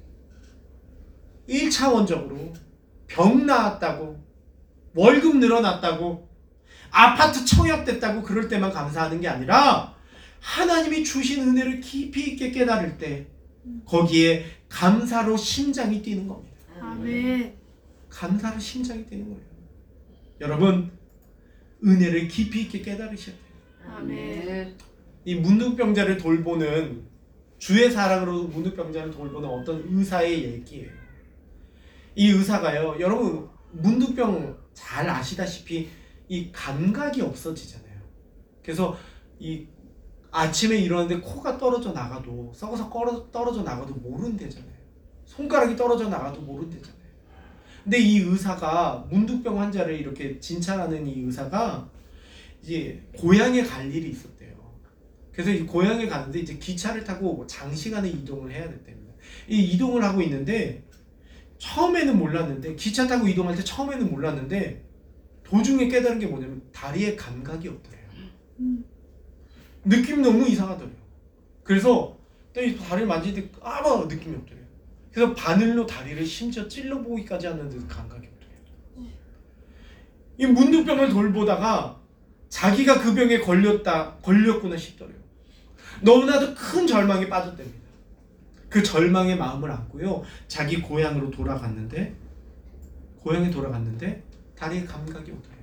1차원적으로 1.48 2.52
병 3.06 3.46
나았다고 3.46 4.22
월급 4.94 5.38
늘어났다고 5.38 6.28
아파트 6.90 7.46
청약됐다고 7.46 8.20
그럴 8.20 8.48
때만 8.48 8.70
감사하는 8.70 9.22
게 9.22 9.28
아니라 9.28 9.94
하나님이 10.40 11.02
주신 11.02 11.48
은혜를 11.48 11.80
깊이 11.80 12.32
있게 12.32 12.50
깨달을 12.50 12.98
때 12.98 13.26
거기에 13.86 14.44
감사로 14.68 15.38
심장이 15.38 16.02
뛰는 16.02 16.28
겁니다. 16.28 16.58
아멘. 16.78 17.56
감사로 18.10 18.58
심장이 18.60 19.06
뛰는 19.06 19.24
거예요. 19.30 19.40
여러분 20.42 21.01
은혜를 21.84 22.28
깊이 22.28 22.62
있게 22.62 22.80
깨달으셔야 22.82 23.34
돼요. 23.34 23.96
아멘. 23.96 24.78
이 25.24 25.34
문둥병자를 25.36 26.16
돌보는 26.16 27.06
주의 27.58 27.90
사랑으로 27.90 28.44
문둥병자를 28.44 29.10
돌보는 29.12 29.48
어떤 29.48 29.84
의사의 29.88 30.44
얘기예요. 30.44 30.90
이 32.14 32.28
의사가요. 32.28 32.96
여러분 33.00 33.48
문둥병 33.72 34.58
잘 34.74 35.08
아시다시피 35.08 35.88
이 36.28 36.50
감각이 36.52 37.22
없어지잖아요. 37.22 38.00
그래서 38.62 38.96
이 39.38 39.66
아침에 40.30 40.78
일어났는데 40.78 41.20
코가 41.20 41.58
떨어져 41.58 41.92
나가도 41.92 42.52
썩어서 42.54 42.90
떨어져 43.30 43.62
나가도 43.62 43.94
모른대잖아요. 43.94 44.72
손가락이 45.26 45.76
떨어져 45.76 46.08
나가도 46.08 46.40
모른대잖아요. 46.40 47.01
근데 47.84 47.98
이 47.98 48.18
의사가 48.18 49.06
문득병 49.10 49.60
환자를 49.60 49.98
이렇게 49.98 50.38
진찰하는 50.38 51.06
이 51.06 51.20
의사가 51.20 51.88
이제 52.62 53.02
고향에 53.16 53.62
갈 53.62 53.92
일이 53.92 54.10
있었대요. 54.10 54.52
그래서 55.32 55.50
이 55.50 55.64
고향에 55.64 56.06
가는데 56.06 56.40
이제 56.40 56.54
기차를 56.54 57.04
타고 57.04 57.34
뭐 57.34 57.46
장시간의 57.46 58.12
이동을 58.12 58.52
해야 58.52 58.68
됐답니다. 58.68 59.14
이 59.48 59.62
이동을 59.72 60.04
하고 60.04 60.22
있는데 60.22 60.84
처음에는 61.58 62.18
몰랐는데 62.18 62.76
기차 62.76 63.06
타고 63.06 63.26
이동할 63.26 63.56
때 63.56 63.64
처음에는 63.64 64.10
몰랐는데 64.10 64.84
도중에 65.44 65.88
깨달은 65.88 66.18
게 66.18 66.26
뭐냐면 66.26 66.62
다리에 66.72 67.16
감각이 67.16 67.68
없더래요. 67.68 68.02
느낌이 69.84 70.22
너무 70.22 70.46
이상하더래요. 70.46 70.96
그래서 71.64 72.16
이 72.56 72.76
다리를 72.76 73.06
만지는데 73.06 73.50
아무 73.60 74.06
느낌이 74.06 74.36
없더래요. 74.36 74.61
그래서 75.12 75.34
바늘로 75.34 75.86
다리를 75.86 76.24
심지어 76.24 76.66
찔러보기까지 76.66 77.46
하는데도 77.46 77.86
감각이 77.86 78.26
없더래요. 78.26 79.10
이 80.38 80.46
문득병을 80.46 81.10
돌보다가 81.10 82.00
자기가 82.48 83.00
그 83.00 83.14
병에 83.14 83.38
걸렸다 83.38 84.16
걸렸구나 84.16 84.76
싶더래요. 84.76 85.16
너무나도 86.00 86.54
큰 86.54 86.86
절망에 86.86 87.28
빠졌답니다. 87.28 87.78
그 88.68 88.82
절망의 88.82 89.36
마음을 89.36 89.70
안고요. 89.70 90.22
자기 90.48 90.80
고향으로 90.80 91.30
돌아갔는데 91.30 92.14
고향에 93.20 93.50
돌아갔는데 93.50 94.22
다리에 94.56 94.84
감각이 94.84 95.30
오더래요. 95.30 95.62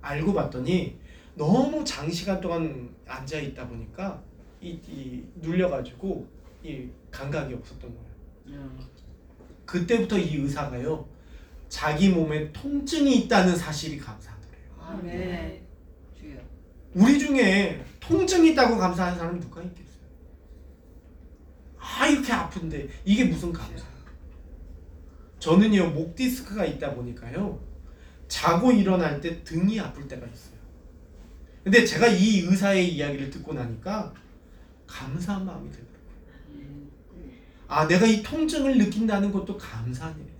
알고 0.00 0.34
봤더니 0.34 0.98
너무 1.36 1.84
장시간 1.84 2.40
동안 2.40 2.90
앉아 3.06 3.38
있다 3.38 3.68
보니까 3.68 4.20
이, 4.60 4.70
이 4.88 5.24
눌려가지고 5.36 6.28
이 6.64 6.88
감각이 7.10 7.54
없었던 7.54 7.82
거예요. 7.82 8.11
그때부터 9.64 10.18
이 10.18 10.36
의사가요 10.36 11.08
자기 11.68 12.10
몸에 12.10 12.52
통증이 12.52 13.16
있다는 13.20 13.56
사실이 13.56 13.96
감사하더래요. 13.96 14.62
아멘. 14.78 15.62
주여. 16.18 16.36
우리 16.94 17.18
중에 17.18 17.82
통증이 17.98 18.50
있다고 18.50 18.76
감사하는 18.76 19.18
사람 19.18 19.40
누가 19.40 19.62
있겠어요? 19.62 20.02
아 21.78 22.06
이렇게 22.06 22.30
아픈데 22.32 22.88
이게 23.06 23.24
무슨 23.24 23.52
감사예요? 23.52 23.92
저는요 25.38 25.90
목 25.90 26.14
디스크가 26.14 26.64
있다 26.64 26.94
보니까요 26.94 27.58
자고 28.28 28.70
일어날 28.70 29.20
때 29.20 29.42
등이 29.42 29.80
아플 29.80 30.06
때가 30.06 30.26
있어요. 30.26 30.52
근데 31.64 31.84
제가 31.84 32.06
이 32.08 32.40
의사의 32.40 32.94
이야기를 32.94 33.30
듣고 33.30 33.54
나니까 33.54 34.12
감사한 34.86 35.46
마음이 35.46 35.70
들더라고요. 35.70 36.01
아 37.72 37.88
내가 37.88 38.06
이 38.06 38.22
통증을 38.22 38.76
느낀다는 38.76 39.32
것도 39.32 39.56
감사한 39.56 40.14
일이에요. 40.14 40.32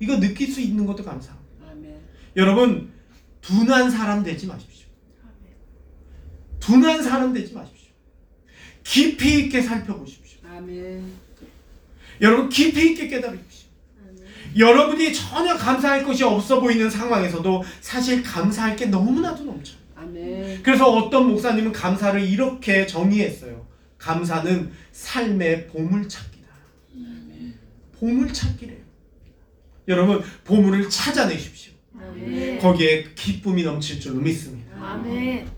이거 0.00 0.18
느낄 0.18 0.50
수 0.50 0.60
있는 0.60 0.86
것도 0.86 1.04
감사합니다. 1.04 1.66
아멘. 1.70 1.96
여러분 2.36 2.90
둔한 3.42 3.90
사람 3.90 4.22
되지 4.22 4.46
마십시오. 4.46 4.86
둔한 6.60 7.02
사람 7.02 7.32
되지 7.34 7.52
마십시오. 7.52 7.90
깊이 8.82 9.40
있게 9.40 9.60
살펴보십시오. 9.60 10.40
아멘. 10.48 11.04
여러분 12.22 12.48
깊이 12.48 12.92
있게 12.92 13.08
깨달으십시오. 13.08 13.68
여러분이 14.56 15.12
전혀 15.12 15.54
감사할 15.56 16.04
것이 16.04 16.24
없어 16.24 16.58
보이는 16.58 16.88
상황에서도 16.88 17.62
사실 17.82 18.22
감사할 18.22 18.76
게 18.76 18.86
너무나도 18.86 19.44
넘쳐요. 19.44 19.76
아멘. 19.94 20.62
그래서 20.62 20.90
어떤 20.90 21.28
목사님은 21.28 21.72
감사를 21.72 22.20
이렇게 22.22 22.86
정의했어요. 22.86 23.57
감사는 23.98 24.72
삶의 24.92 25.66
보물찾기다. 25.68 26.48
보물찾기래요. 27.98 28.78
여러분 29.88 30.22
보물을 30.44 30.88
찾아내십시오. 30.88 31.72
아멘. 31.98 32.58
거기에 32.60 33.12
기쁨이 33.14 33.64
넘칠 33.64 34.00
줄로 34.00 34.20
믿습니다. 34.20 34.76
아멘. 34.80 35.48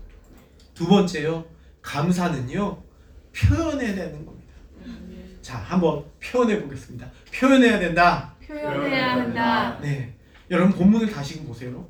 두 0.73 0.87
번째요. 0.87 1.45
감사는요. 1.81 2.83
표현해야 3.35 3.95
되는 3.95 4.25
겁니다. 4.25 4.53
자, 5.41 5.57
한번 5.57 6.05
표현해 6.19 6.61
보겠습니다. 6.61 7.09
표현해야 7.33 7.79
된다. 7.79 8.35
표현해야 8.45 9.11
한다. 9.13 9.79
네. 9.81 10.15
여러분 10.49 10.73
본문을 10.75 11.11
다시 11.11 11.41
보세요. 11.43 11.87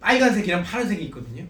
빨간색이랑 0.00 0.62
파란색이 0.62 1.04
있거든요. 1.06 1.46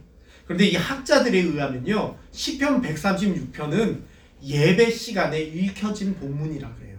그런데 0.53 0.67
이 0.67 0.77
학자들에 0.77 1.38
의하면요. 1.38 2.15
시편 2.31 2.83
136편은 2.83 4.03
예배 4.43 4.91
시간에 4.91 5.41
읽혀진 5.41 6.15
본문이라 6.17 6.75
그래요. 6.75 6.99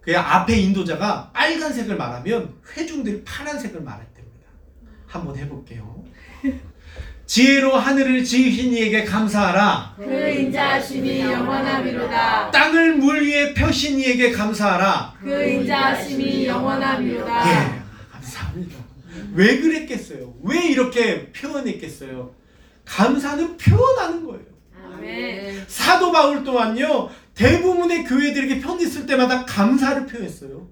그 0.00 0.16
앞에 0.16 0.56
인도자가 0.56 1.32
빨간색을 1.32 1.96
말하면 1.96 2.54
회중들이 2.76 3.24
파란색을 3.24 3.80
말했답니다. 3.80 4.46
한번 5.06 5.36
해볼게요. 5.36 6.04
지혜로 7.26 7.76
하늘을 7.76 8.24
지으신 8.24 8.72
이에게 8.72 9.04
감사하라. 9.04 9.96
그 9.96 10.28
인자하심이 10.30 11.20
영원함이로다. 11.20 12.50
땅을 12.52 12.96
물 12.96 13.26
위에 13.26 13.52
펴신 13.52 13.98
이에게 13.98 14.30
감사하라. 14.30 15.14
그 15.20 15.44
인자하심이 15.44 16.46
영원함이로다. 16.46 17.74
예. 17.74 17.77
왜 19.34 19.60
그랬겠어요? 19.60 20.34
왜 20.42 20.66
이렇게 20.66 21.30
표현했겠어요? 21.32 22.34
감사는 22.84 23.56
표현하는 23.56 24.24
거예요. 24.24 24.44
아멘. 24.94 25.64
사도 25.68 26.10
바울 26.12 26.42
또한요, 26.44 27.10
대부분의 27.34 28.04
교회들에게 28.04 28.60
편지 28.60 28.86
쓸 28.86 29.06
때마다 29.06 29.44
감사를 29.44 30.06
표했어요. 30.06 30.66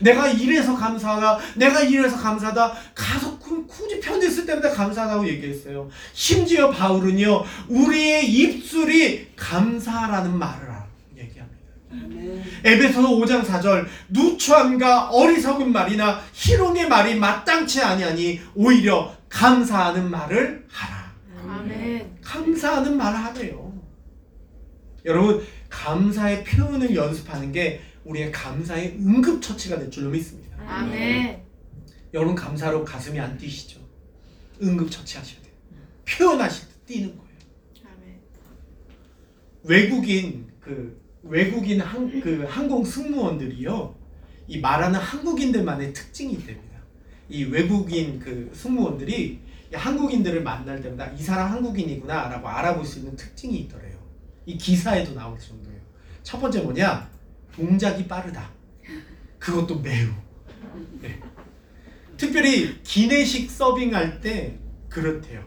내가 0.00 0.28
이래서 0.28 0.76
감사하다, 0.76 1.38
내가 1.56 1.80
이래서 1.80 2.16
감사하다, 2.16 2.74
가서 2.94 3.38
구- 3.38 3.66
굳이 3.66 4.00
편지 4.00 4.28
쓸 4.28 4.44
때마다 4.44 4.70
감사하다고 4.70 5.26
얘기했어요. 5.28 5.88
심지어 6.12 6.70
바울은요, 6.70 7.44
우리의 7.68 8.30
입술이 8.30 9.28
감사라는 9.36 10.36
말을. 10.36 10.75
에베소서 12.64 13.08
5장 13.10 13.42
4절 13.44 13.86
누추함과 14.08 15.10
어리석은 15.10 15.72
말이나 15.72 16.20
희롱의 16.32 16.88
말이 16.88 17.14
마땅치 17.14 17.80
아니하니 17.80 18.40
오히려 18.54 19.16
감사하는 19.28 20.10
말을 20.10 20.66
하라. 20.68 21.14
아멘. 21.48 22.18
감사하는 22.22 22.96
말을 22.96 23.18
하래요. 23.18 23.72
여러분 25.04 25.44
감사의 25.68 26.42
표현을 26.44 26.94
연습하는 26.94 27.52
게 27.52 27.80
우리의 28.04 28.32
감사의 28.32 28.96
응급처치가 28.98 29.78
될 29.78 29.90
줄로 29.90 30.10
믿습니다. 30.10 30.56
아멘. 30.66 31.42
여러분 32.14 32.34
감사로 32.34 32.84
가슴이 32.84 33.18
안 33.20 33.36
뛰시죠? 33.36 33.78
응급처치하셔야 34.62 35.42
돼요. 35.42 35.52
표현하실 36.08 36.68
때 36.68 36.74
뛰는 36.86 37.16
거예요. 37.16 37.38
아멘. 37.84 38.20
외국인 39.64 40.46
그 40.60 41.05
외국인 41.28 41.80
항, 41.80 42.20
그 42.20 42.44
항공 42.48 42.84
승무원들이요 42.84 43.94
이 44.48 44.60
말하는 44.60 44.98
한국인들만의 44.98 45.92
특징이 45.92 46.34
있답니다. 46.34 46.76
이 47.28 47.44
외국인 47.44 48.18
그 48.18 48.50
승무원들이 48.54 49.40
이 49.72 49.74
한국인들을 49.74 50.42
만날 50.42 50.80
때마다 50.80 51.10
이 51.12 51.22
사람 51.22 51.50
한국인이구나라고 51.50 52.48
알아볼 52.48 52.84
수 52.84 53.00
있는 53.00 53.16
특징이 53.16 53.58
있더래요. 53.60 53.96
이 54.44 54.56
기사에도 54.56 55.14
나올 55.14 55.38
정도예요. 55.38 55.80
첫 56.22 56.40
번째 56.40 56.60
뭐냐 56.62 57.08
동작이 57.54 58.06
빠르다. 58.06 58.50
그것도 59.38 59.80
매우. 59.80 60.08
네. 61.00 61.20
특별히 62.16 62.80
기내식 62.82 63.50
서빙할 63.50 64.20
때 64.20 64.58
그렇대요. 64.88 65.44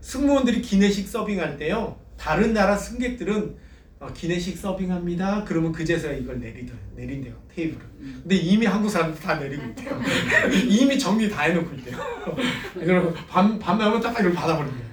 승무원들이 0.00 0.62
기내식 0.62 1.06
서빙할 1.08 1.58
때요 1.58 2.00
다른 2.16 2.52
나라 2.52 2.76
승객들은 2.76 3.56
어, 4.00 4.10
기내식 4.14 4.56
서빙합니다. 4.56 5.44
그러면 5.44 5.72
그제서야 5.72 6.12
이걸 6.14 6.40
내리더 6.40 6.72
내린대요 6.96 7.34
테이블을. 7.54 7.86
근데 8.22 8.34
이미 8.36 8.64
한국 8.64 8.88
사람들 8.88 9.20
다 9.20 9.34
내리고 9.34 9.62
있대요. 9.68 10.00
이미 10.68 10.98
정리 10.98 11.28
다 11.28 11.42
해놓고 11.42 11.74
있대요. 11.76 11.96
그러면 12.74 13.14
밤 13.28 13.58
밤에 13.58 13.84
하면 13.84 14.00
딱 14.00 14.18
이걸 14.18 14.32
받아버린대요. 14.32 14.90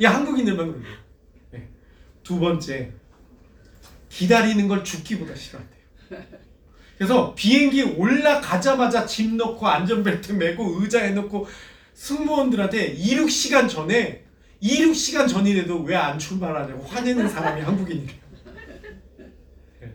이 0.00 0.04
한국인들만 0.06 0.66
그런대요. 0.66 0.94
네. 1.50 1.68
두 2.22 2.40
번째 2.40 2.92
기다리는 4.08 4.66
걸 4.66 4.82
죽기보다 4.82 5.34
싫어한대요. 5.34 5.82
그래서 6.96 7.34
비행기 7.34 7.82
올라가자마자 7.82 9.04
짐 9.04 9.36
넣고 9.36 9.66
안전벨트 9.68 10.32
메고 10.32 10.80
의자에 10.80 11.10
넣고 11.10 11.46
승무원들한테 11.94 12.94
2, 12.94 13.16
6시간 13.18 13.68
전에 13.68 14.24
2, 14.60 14.86
6시간 14.86 15.28
전이라도 15.28 15.82
왜 15.82 15.96
안 15.96 16.18
출발하냐고 16.18 16.82
화내는 16.84 17.28
사람이 17.28 17.60
한국인이래요. 17.62 18.22
예. 19.82 19.92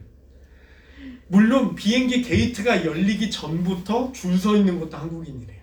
물론 1.29 1.75
비행기 1.75 2.21
게이트가 2.21 2.85
열리기 2.85 3.29
전부터 3.31 4.11
줄 4.13 4.37
서 4.37 4.55
있는 4.55 4.79
것도 4.79 4.95
한국인이래요. 4.97 5.61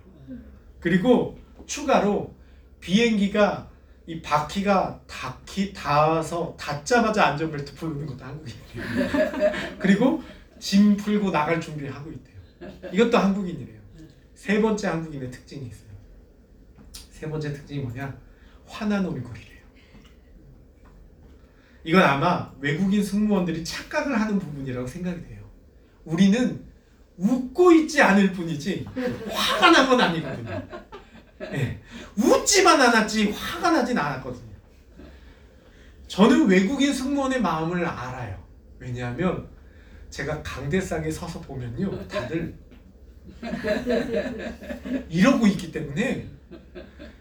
그리고 0.80 1.38
추가로 1.66 2.34
비행기가 2.80 3.70
이 4.06 4.20
바퀴가 4.20 5.00
닿기 5.06 5.72
닿아서 5.72 6.54
닿자마자 6.58 7.26
안전벨트 7.28 7.74
풀는 7.74 8.04
것도 8.06 8.24
한국인이래요. 8.24 9.52
그리고 9.78 10.22
짐 10.58 10.96
풀고 10.96 11.30
나갈 11.30 11.60
준비하고 11.60 12.10
있대요. 12.12 12.34
이것도 12.92 13.16
한국인이래요. 13.16 13.80
세 14.34 14.60
번째 14.60 14.88
한국인의 14.88 15.30
특징이 15.30 15.66
있어요. 15.68 15.88
세 17.10 17.28
번째 17.30 17.52
특징이 17.54 17.80
뭐냐? 17.80 18.14
화난 18.66 19.06
얼굴이래요. 19.06 19.54
이건 21.84 22.02
아마 22.02 22.52
외국인 22.60 23.02
승무원들이 23.02 23.64
착각을 23.64 24.20
하는 24.20 24.38
부분이라고 24.38 24.86
생각이 24.86 25.22
돼요. 25.22 25.33
우리는 26.04 26.64
웃고 27.16 27.72
있지 27.72 28.02
않을 28.02 28.32
뿐이지 28.32 28.86
화가 29.30 29.70
난 29.70 29.88
건 29.88 30.00
아니거든요. 30.00 30.62
예, 31.52 31.80
웃지만 32.16 32.80
않았지 32.80 33.30
화가 33.30 33.70
나진 33.70 33.96
않았거든요. 33.98 34.54
저는 36.08 36.46
외국인 36.46 36.92
승무원의 36.92 37.40
마음을 37.40 37.84
알아요. 37.84 38.42
왜냐하면 38.78 39.48
제가 40.10 40.42
강대상에 40.42 41.10
서서 41.10 41.40
보면요, 41.40 42.06
다들 42.08 42.54
이러고 45.08 45.46
있기 45.48 45.72
때문에 45.72 46.28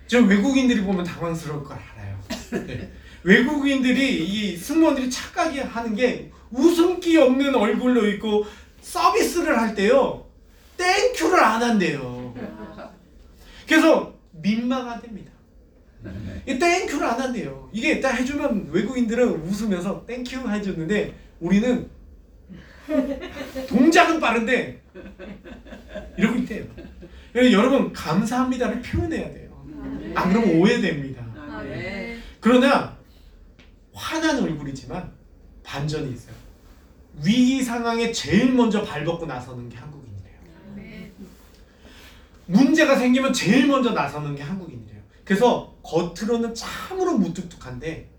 저 0.07 0.19
외국인들이 0.21 0.81
보면 0.81 1.03
당황스러울 1.03 1.63
걸 1.63 1.77
알아요. 1.77 2.19
네. 2.67 2.91
외국인들이 3.23 4.25
이 4.25 4.57
승무원들이 4.57 5.09
착각이 5.09 5.59
하는 5.59 5.95
게 5.95 6.31
웃음기 6.51 7.17
없는 7.17 7.55
얼굴로 7.55 8.05
있고 8.11 8.45
서비스를 8.83 9.59
할 9.59 9.73
때요 9.73 10.25
thank 10.77 11.03
you를 11.03 11.39
안 11.39 11.63
한대요. 11.63 12.35
그래서 13.67 14.13
민망하답니다. 14.31 15.31
이 16.45 16.59
thank 16.59 16.79
you를 16.79 17.07
안 17.07 17.21
한대요. 17.21 17.69
이게 17.71 18.01
딱 18.01 18.11
해주면 18.11 18.69
외국인들은 18.71 19.41
웃으면서 19.43 20.05
thank 20.05 20.33
you 20.33 20.49
해줬는데 20.49 21.15
우리는 21.39 21.89
동작은 23.69 24.19
빠른데 24.19 24.81
이러고 26.17 26.39
있대요. 26.39 26.65
여러분 27.35 27.93
감사합니다를 27.93 28.81
표현해야 28.81 29.33
돼요. 29.33 29.65
안 30.15 30.29
그러면 30.29 30.57
오해됩니다. 30.57 31.25
아멘. 31.37 32.21
그러나 32.41 32.97
화난 33.93 34.43
얼굴이지만 34.43 35.11
반전이 35.63 36.11
있어요. 36.11 36.42
위기 37.23 37.63
상황에 37.63 38.11
제일 38.11 38.53
먼저 38.53 38.83
발벗고 38.83 39.25
나서는 39.25 39.69
게 39.69 39.77
한국인이래요. 39.77 41.11
문제가 42.45 42.97
생기면 42.97 43.31
제일 43.33 43.67
먼저 43.67 43.91
나서는 43.91 44.35
게 44.35 44.43
한국인이래요. 44.43 45.01
그래서 45.23 45.73
겉으로는 45.83 46.53
참으로 46.53 47.17
무뚝뚝한데 47.17 48.09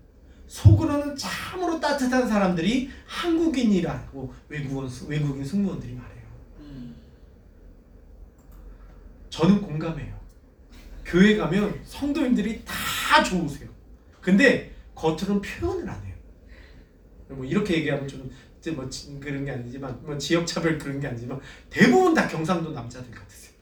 속으로는 0.47 1.15
참으로 1.15 1.79
따뜻한 1.79 2.27
사람들이 2.27 2.89
한국인이라고 3.05 4.33
외국인, 4.49 5.07
외국인 5.07 5.45
승무원들이 5.45 5.93
말해요. 5.93 6.23
음. 6.59 6.95
저는 9.29 9.61
공감해요. 9.61 10.15
교회 11.03 11.35
가면 11.35 11.81
성도님들이 11.83 12.63
다 12.65 13.23
좋으세요. 13.23 13.69
근데 14.21 14.73
겉으로는 14.95 15.41
표현을 15.41 15.89
안 15.89 16.03
해요. 16.03 16.15
뭐 17.29 17.45
이렇게 17.45 17.75
얘기하면 17.75 18.07
좀 18.07 18.29
이제 18.65 18.71
뭐 18.71 18.89
지- 18.89 19.19
그런 19.19 19.45
게 19.45 19.51
아니지만 19.51 19.95
뭐 20.01 20.17
지역 20.17 20.47
차별 20.47 20.79
그런 20.79 20.99
게 20.99 21.05
아니지만 21.07 21.39
대부분 21.69 22.15
다 22.15 22.27
경상도 22.27 22.71
남자들 22.71 23.11
같으세요. 23.11 23.53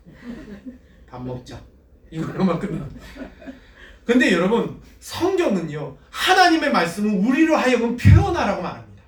밥 1.06 1.22
먹자 1.26 1.62
이거로만 2.10 2.58
끝나. 2.58 2.88
근데 4.06 4.32
여러분 4.32 4.80
성경은요 5.02 5.98
하나님의 6.10 6.72
말씀은 6.72 7.26
우리로 7.26 7.58
하여금 7.58 7.98
표현하라고 7.98 8.62
말합니다. 8.62 9.04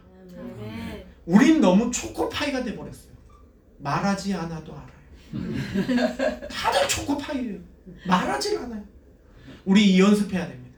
우린 1.26 1.62
너무 1.62 1.90
초코파이가 1.90 2.62
돼 2.66 2.76
버렸어요. 2.76 3.14
말하지 3.78 4.34
않아도 4.34 4.74
알아요. 4.74 6.48
다들 6.50 6.90
초코파이예요. 6.90 7.58
말하지 8.06 8.58
않아요. 8.58 8.84
우리 9.64 9.94
이 9.94 10.02
연습해야 10.02 10.46
됩니다. 10.50 10.78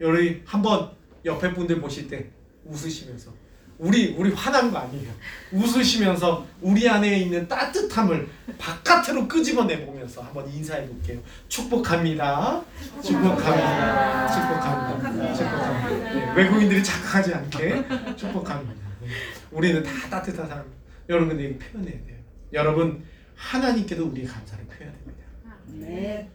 여러분 0.00 0.42
한번 0.44 0.90
옆에 1.24 1.54
분들 1.54 1.80
보실 1.80 2.08
때 2.08 2.30
웃으시면서 2.66 3.32
우리 3.80 4.14
우리 4.18 4.30
화난 4.34 4.70
거 4.70 4.78
아니에요. 4.78 5.10
웃으시면서 5.52 6.46
우리 6.60 6.86
안에 6.86 7.18
있는 7.20 7.48
따뜻함을 7.48 8.28
바깥으로 8.58 9.26
끄집어내 9.26 9.86
보면서 9.86 10.20
한번 10.20 10.46
인사해 10.50 10.86
볼게요. 10.86 11.18
축복합니다. 11.48 12.62
축복합니다. 13.02 14.28
축복합니다. 14.28 15.34
축복합니다. 15.34 16.14
네, 16.14 16.32
외국인들이 16.34 16.84
착각하지 16.84 17.32
않게 17.34 17.84
축복합니다. 18.16 18.74
네. 19.00 19.08
우리는 19.50 19.82
다 19.82 19.90
따뜻한 20.10 20.46
사람. 20.46 20.62
여러분 21.08 21.30
근데 21.30 21.44
이거 21.44 21.58
표현해야 21.58 22.04
돼요. 22.04 22.18
여러분 22.52 23.02
하나님께도 23.34 24.08
우리의 24.08 24.26
감사를 24.26 24.62
표현해야 24.66 24.92
됩니다. 24.92 25.24
네. 25.68 26.28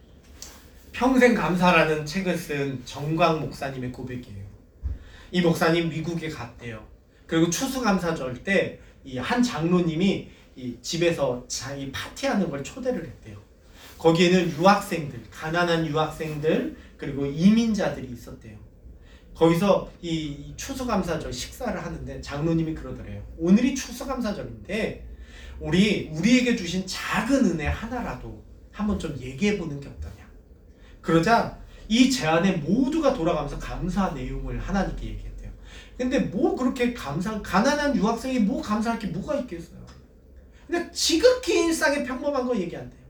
평생 0.90 1.32
감사라는 1.32 2.04
책을 2.04 2.36
쓴 2.36 2.82
정광 2.84 3.38
목사님의 3.38 3.92
고백이에요. 3.92 4.44
이 5.30 5.40
목사님 5.42 5.90
미국에 5.90 6.28
갔대요. 6.28 6.95
그리고 7.26 7.50
추수감사절 7.50 8.42
때 8.44 8.80
이 9.06 9.18
한 9.18 9.40
장로님이 9.42 10.28
이 10.56 10.76
집에서 10.82 11.44
자기 11.46 11.92
파티하는 11.92 12.50
걸 12.50 12.64
초대를 12.64 13.06
했대요. 13.06 13.38
거기에는 13.98 14.50
유학생들, 14.58 15.22
가난한 15.30 15.86
유학생들 15.86 16.76
그리고 16.96 17.24
이민자들이 17.24 18.08
있었대요. 18.12 18.58
거기서 19.34 19.90
이 20.02 20.52
추수감사절 20.56 21.32
식사를 21.32 21.84
하는데 21.84 22.20
장로님이 22.20 22.74
그러더래요. 22.74 23.22
오늘이 23.38 23.74
추수감사절인데 23.74 25.06
우리 25.60 26.08
우리에게 26.12 26.56
주신 26.56 26.84
작은 26.86 27.44
은혜 27.44 27.66
하나라도 27.66 28.42
한번 28.72 28.98
좀 28.98 29.16
얘기해 29.20 29.56
보는 29.58 29.78
게 29.78 29.88
어떠냐. 29.88 30.28
그러자 31.00 31.58
이 31.88 32.10
제안에 32.10 32.52
모두가 32.56 33.14
돌아가면서 33.14 33.58
감사 33.58 34.10
내용을 34.10 34.58
하나님께 34.58 35.06
얘기했대요. 35.06 35.35
근데 35.96 36.18
뭐 36.18 36.54
그렇게 36.54 36.92
감사 36.92 37.40
가난한 37.40 37.96
유학생이 37.96 38.40
뭐 38.40 38.60
감사할 38.60 38.98
게 38.98 39.06
뭐가 39.08 39.36
있겠어요. 39.40 39.86
그냥 40.66 40.90
지극히 40.92 41.66
일상의 41.66 42.04
평범한 42.04 42.46
거 42.46 42.56
얘기한대요. 42.56 43.00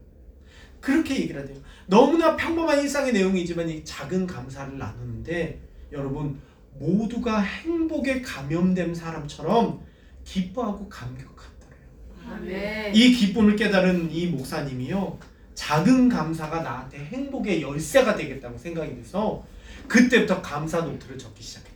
그렇게 0.81 1.16
얘기를 1.16 1.40
한대요. 1.40 1.59
너무나 1.87 2.37
평범한 2.37 2.81
일상의 2.81 3.12
내용이지만 3.12 3.68
이 3.68 3.85
작은 3.85 4.27
감사를 4.27 4.79
나누는데 4.79 5.61
여러분 5.90 6.38
모두가 6.79 7.40
행복에 7.40 8.20
감염된 8.20 8.94
사람처럼 8.94 9.81
기뻐하고 10.25 10.88
감격하더래요. 10.88 12.31
아멘. 12.31 12.94
이 12.94 13.12
기쁨을 13.12 13.57
깨달은 13.57 14.11
이 14.12 14.27
목사님이요 14.27 15.18
작은 15.55 16.09
감사가 16.09 16.61
나한테 16.62 16.99
행복의 16.99 17.62
열쇠가 17.62 18.14
되겠다고 18.14 18.59
생각이 18.59 18.94
돼서 18.96 19.44
그때부터 19.88 20.42
감사 20.42 20.83
노트를 20.83 21.16
적기 21.16 21.42
시작했대요. 21.42 21.76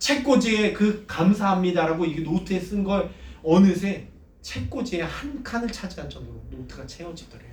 책꽂이에 0.00 0.72
그 0.72 1.04
감사합니다라고 1.06 2.04
이 2.06 2.22
노트에 2.22 2.58
쓴 2.58 2.82
걸 2.82 3.10
어느새 3.44 4.08
책꽂이에 4.42 5.02
한 5.02 5.42
칸을 5.42 5.70
차지할 5.70 6.08
정도로 6.10 6.42
노트가 6.50 6.86
채워지더래요. 6.86 7.50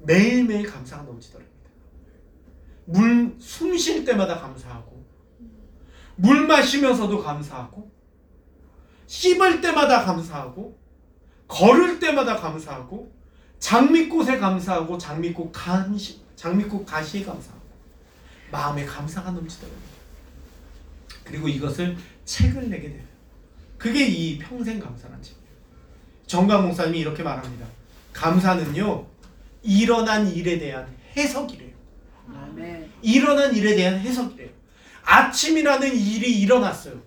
매일매일 0.00 0.66
감사가 0.66 1.02
넘치더랍니다. 1.02 1.52
물 2.86 3.36
숨 3.38 3.76
쉴 3.76 4.04
때마다 4.04 4.40
감사하고 4.40 5.04
물 6.16 6.46
마시면서도 6.46 7.22
감사하고 7.22 7.90
씹을 9.06 9.60
때마다 9.60 10.04
감사하고 10.04 10.78
걸을 11.48 11.98
때마다 11.98 12.36
감사하고 12.36 13.12
장미꽃에 13.58 14.38
감사하고 14.38 14.96
장미꽃 14.98 15.50
간시 15.52 16.20
장미꽃 16.36 16.86
가시에 16.86 17.24
감사하고 17.24 17.62
마음에 18.50 18.84
감사가 18.84 19.30
넘치더라고요. 19.32 19.91
그리고 21.24 21.48
이것을 21.48 21.96
책을 22.24 22.68
내게 22.68 22.90
돼요. 22.90 23.02
그게 23.78 24.06
이 24.06 24.38
평생 24.38 24.78
감사란 24.78 25.20
책이에요. 25.22 25.42
정강 26.26 26.66
목사님이 26.66 27.00
이렇게 27.00 27.22
말합니다. 27.22 27.66
감사는요 28.12 29.06
일어난 29.62 30.26
일에 30.32 30.58
대한 30.58 30.86
해석이래요. 31.16 31.72
아멘. 32.28 32.90
일어난 33.02 33.54
일에 33.54 33.74
대한 33.74 33.98
해석이래요. 33.98 34.50
아침이라는 35.04 35.96
일이 35.96 36.40
일어났어요. 36.40 37.02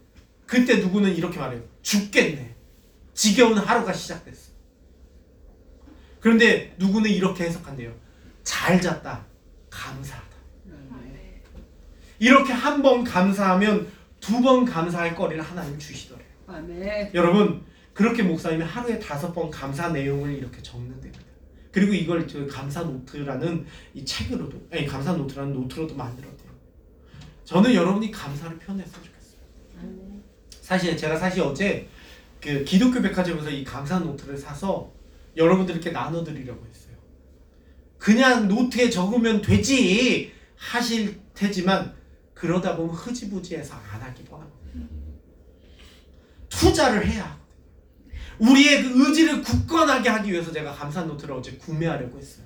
그때 0.45 0.77
누구는 0.77 1.15
이렇게 1.15 1.39
말해요. 1.39 1.61
죽겠네. 1.81 2.55
지겨운 3.13 3.57
하루가 3.57 3.93
시작됐어. 3.93 4.51
그런데 6.19 6.75
누구는 6.77 7.09
이렇게 7.09 7.45
해석한대요. 7.45 7.93
잘 8.43 8.81
잤다. 8.81 9.25
감사하다. 9.69 10.25
이렇게 12.19 12.53
한 12.53 12.81
번 12.81 13.03
감사하면 13.03 13.91
두 14.25 14.41
번 14.41 14.65
감사할 14.65 15.15
거리를 15.15 15.41
하나님 15.43 15.77
주시더래요. 15.77 16.25
아멘. 16.47 17.11
여러분 17.13 17.63
그렇게 17.93 18.23
목사님이 18.23 18.63
하루에 18.63 18.97
다섯 18.99 19.31
번 19.33 19.49
감사 19.51 19.89
내용을 19.89 20.33
이렇게 20.33 20.61
적는답니다. 20.61 21.19
그리고 21.71 21.93
이걸 21.93 22.27
저 22.27 22.45
감사 22.47 22.81
노트라는 22.81 23.65
이 23.93 24.03
책으로도 24.03 24.67
아니 24.71 24.85
감사 24.87 25.13
노트라는 25.13 25.53
노트로도 25.53 25.95
만들었대요. 25.95 26.49
저는 27.43 27.73
여러분이 27.73 28.09
감사를 28.11 28.57
표현했으면 28.57 29.03
좋겠어요. 29.05 30.21
사실 30.61 30.97
제가 30.97 31.17
사실 31.17 31.41
어제 31.43 31.87
그 32.41 32.63
기독교 32.63 33.01
백화점에서 33.01 33.49
이 33.49 33.63
감사 33.63 33.99
노트를 33.99 34.37
사서 34.37 34.91
여러분들께 35.37 35.91
나눠드리려고 35.91 36.65
했어요. 36.67 36.95
그냥 37.97 38.47
노트에 38.47 38.89
적으면 38.89 39.41
되지 39.41 40.31
하실 40.55 41.19
테지만 41.33 41.94
그러다 42.35 42.75
보면 42.75 42.93
흐지부지해서 42.93 43.75
안 43.91 44.01
하기 44.01 44.23
뻔합니다. 44.25 44.59
투자를 46.49 47.07
해야 47.07 47.23
하거든요. 47.23 48.51
우리의 48.51 48.83
그 48.83 49.07
의지를 49.07 49.41
굳건하게 49.41 50.09
하기 50.09 50.31
위해서 50.31 50.51
제가 50.51 50.71
감사 50.73 51.03
노트를 51.03 51.33
어제 51.33 51.53
구매하려고 51.53 52.19
했어요. 52.19 52.45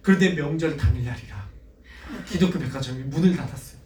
그런데 0.00 0.34
명절 0.34 0.76
당일날이라 0.76 1.48
기독교 2.26 2.58
백화점이 2.58 3.02
문을 3.04 3.36
닫았어요. 3.36 3.80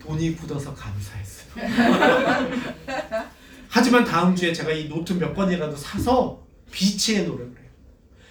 돈이 0.00 0.36
굳어서 0.36 0.74
감사했어요. 0.74 1.50
하지만 3.68 4.04
다음 4.04 4.34
주에 4.34 4.52
제가 4.52 4.72
이 4.72 4.88
노트 4.88 5.12
몇 5.12 5.32
권이라도 5.32 5.76
사서 5.76 6.44
비치해 6.72 7.22
놓으려고 7.22 7.56
해요. 7.56 7.70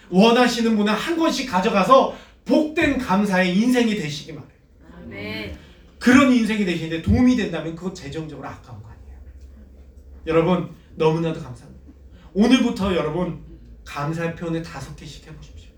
원하시는 0.09 0.75
분은 0.75 0.93
한 0.93 1.17
권씩 1.17 1.49
가져가서 1.49 2.17
복된 2.43 2.97
감사의 2.97 3.57
인생이 3.57 3.95
되시기 3.95 4.33
바래요. 4.35 4.58
아멘. 5.99 6.19
그런 6.19 6.31
인생이 6.33 6.65
되시는데 6.65 7.01
도움이 7.01 7.35
된다면 7.35 7.75
그건 7.75 7.93
재정적으로 7.93 8.47
아까운 8.47 8.81
거 8.81 8.89
아니에요. 8.89 9.19
여러분 10.27 10.69
너무나도 10.95 11.41
감사합니다. 11.41 11.79
오늘부터 12.33 12.95
여러분 12.95 13.43
감사 13.85 14.33
표현을 14.33 14.61
다섯 14.63 14.95
개씩 14.95 15.27
해보십시오. 15.27 15.69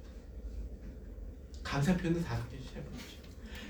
감사 1.63 1.95
표현을 1.95 2.23
다섯 2.23 2.49
개씩 2.49 2.67
해보십시오. 2.75 3.19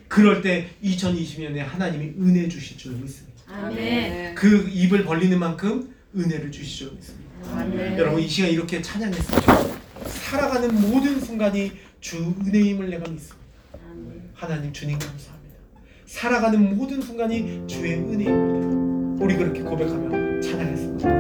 그럴 0.08 0.42
때 0.42 0.70
2020년에 0.84 1.58
하나님이 1.58 2.16
은혜 2.20 2.48
주실 2.50 2.78
줄 2.78 2.94
믿습니다. 2.94 3.32
아멘. 3.48 4.36
그 4.36 4.68
입을 4.70 5.04
벌리는 5.06 5.38
만큼 5.40 5.96
은혜를 6.16 6.52
주실 6.52 6.88
줄 6.88 6.96
믿습니다. 6.98 7.32
아멘. 7.54 7.98
여러분 7.98 8.22
이 8.22 8.28
시간 8.28 8.50
이렇게 8.52 8.82
찬양했어요. 8.82 9.80
살아가는 10.08 10.74
모든 10.82 11.20
순간이 11.20 11.72
주 12.00 12.18
은혜임을 12.46 12.90
내가 12.90 13.10
믿습니다. 13.10 13.38
하나님 14.34 14.74
주님 14.74 14.98
감사합니다. 14.98 15.41
살아가는 16.12 16.76
모든 16.76 17.02
순간이 17.02 17.64
주의 17.68 17.94
은혜입니다. 17.94 19.24
우리 19.24 19.38
그렇게 19.38 19.62
고백하며 19.62 20.42
찬양했습니다. 20.42 21.12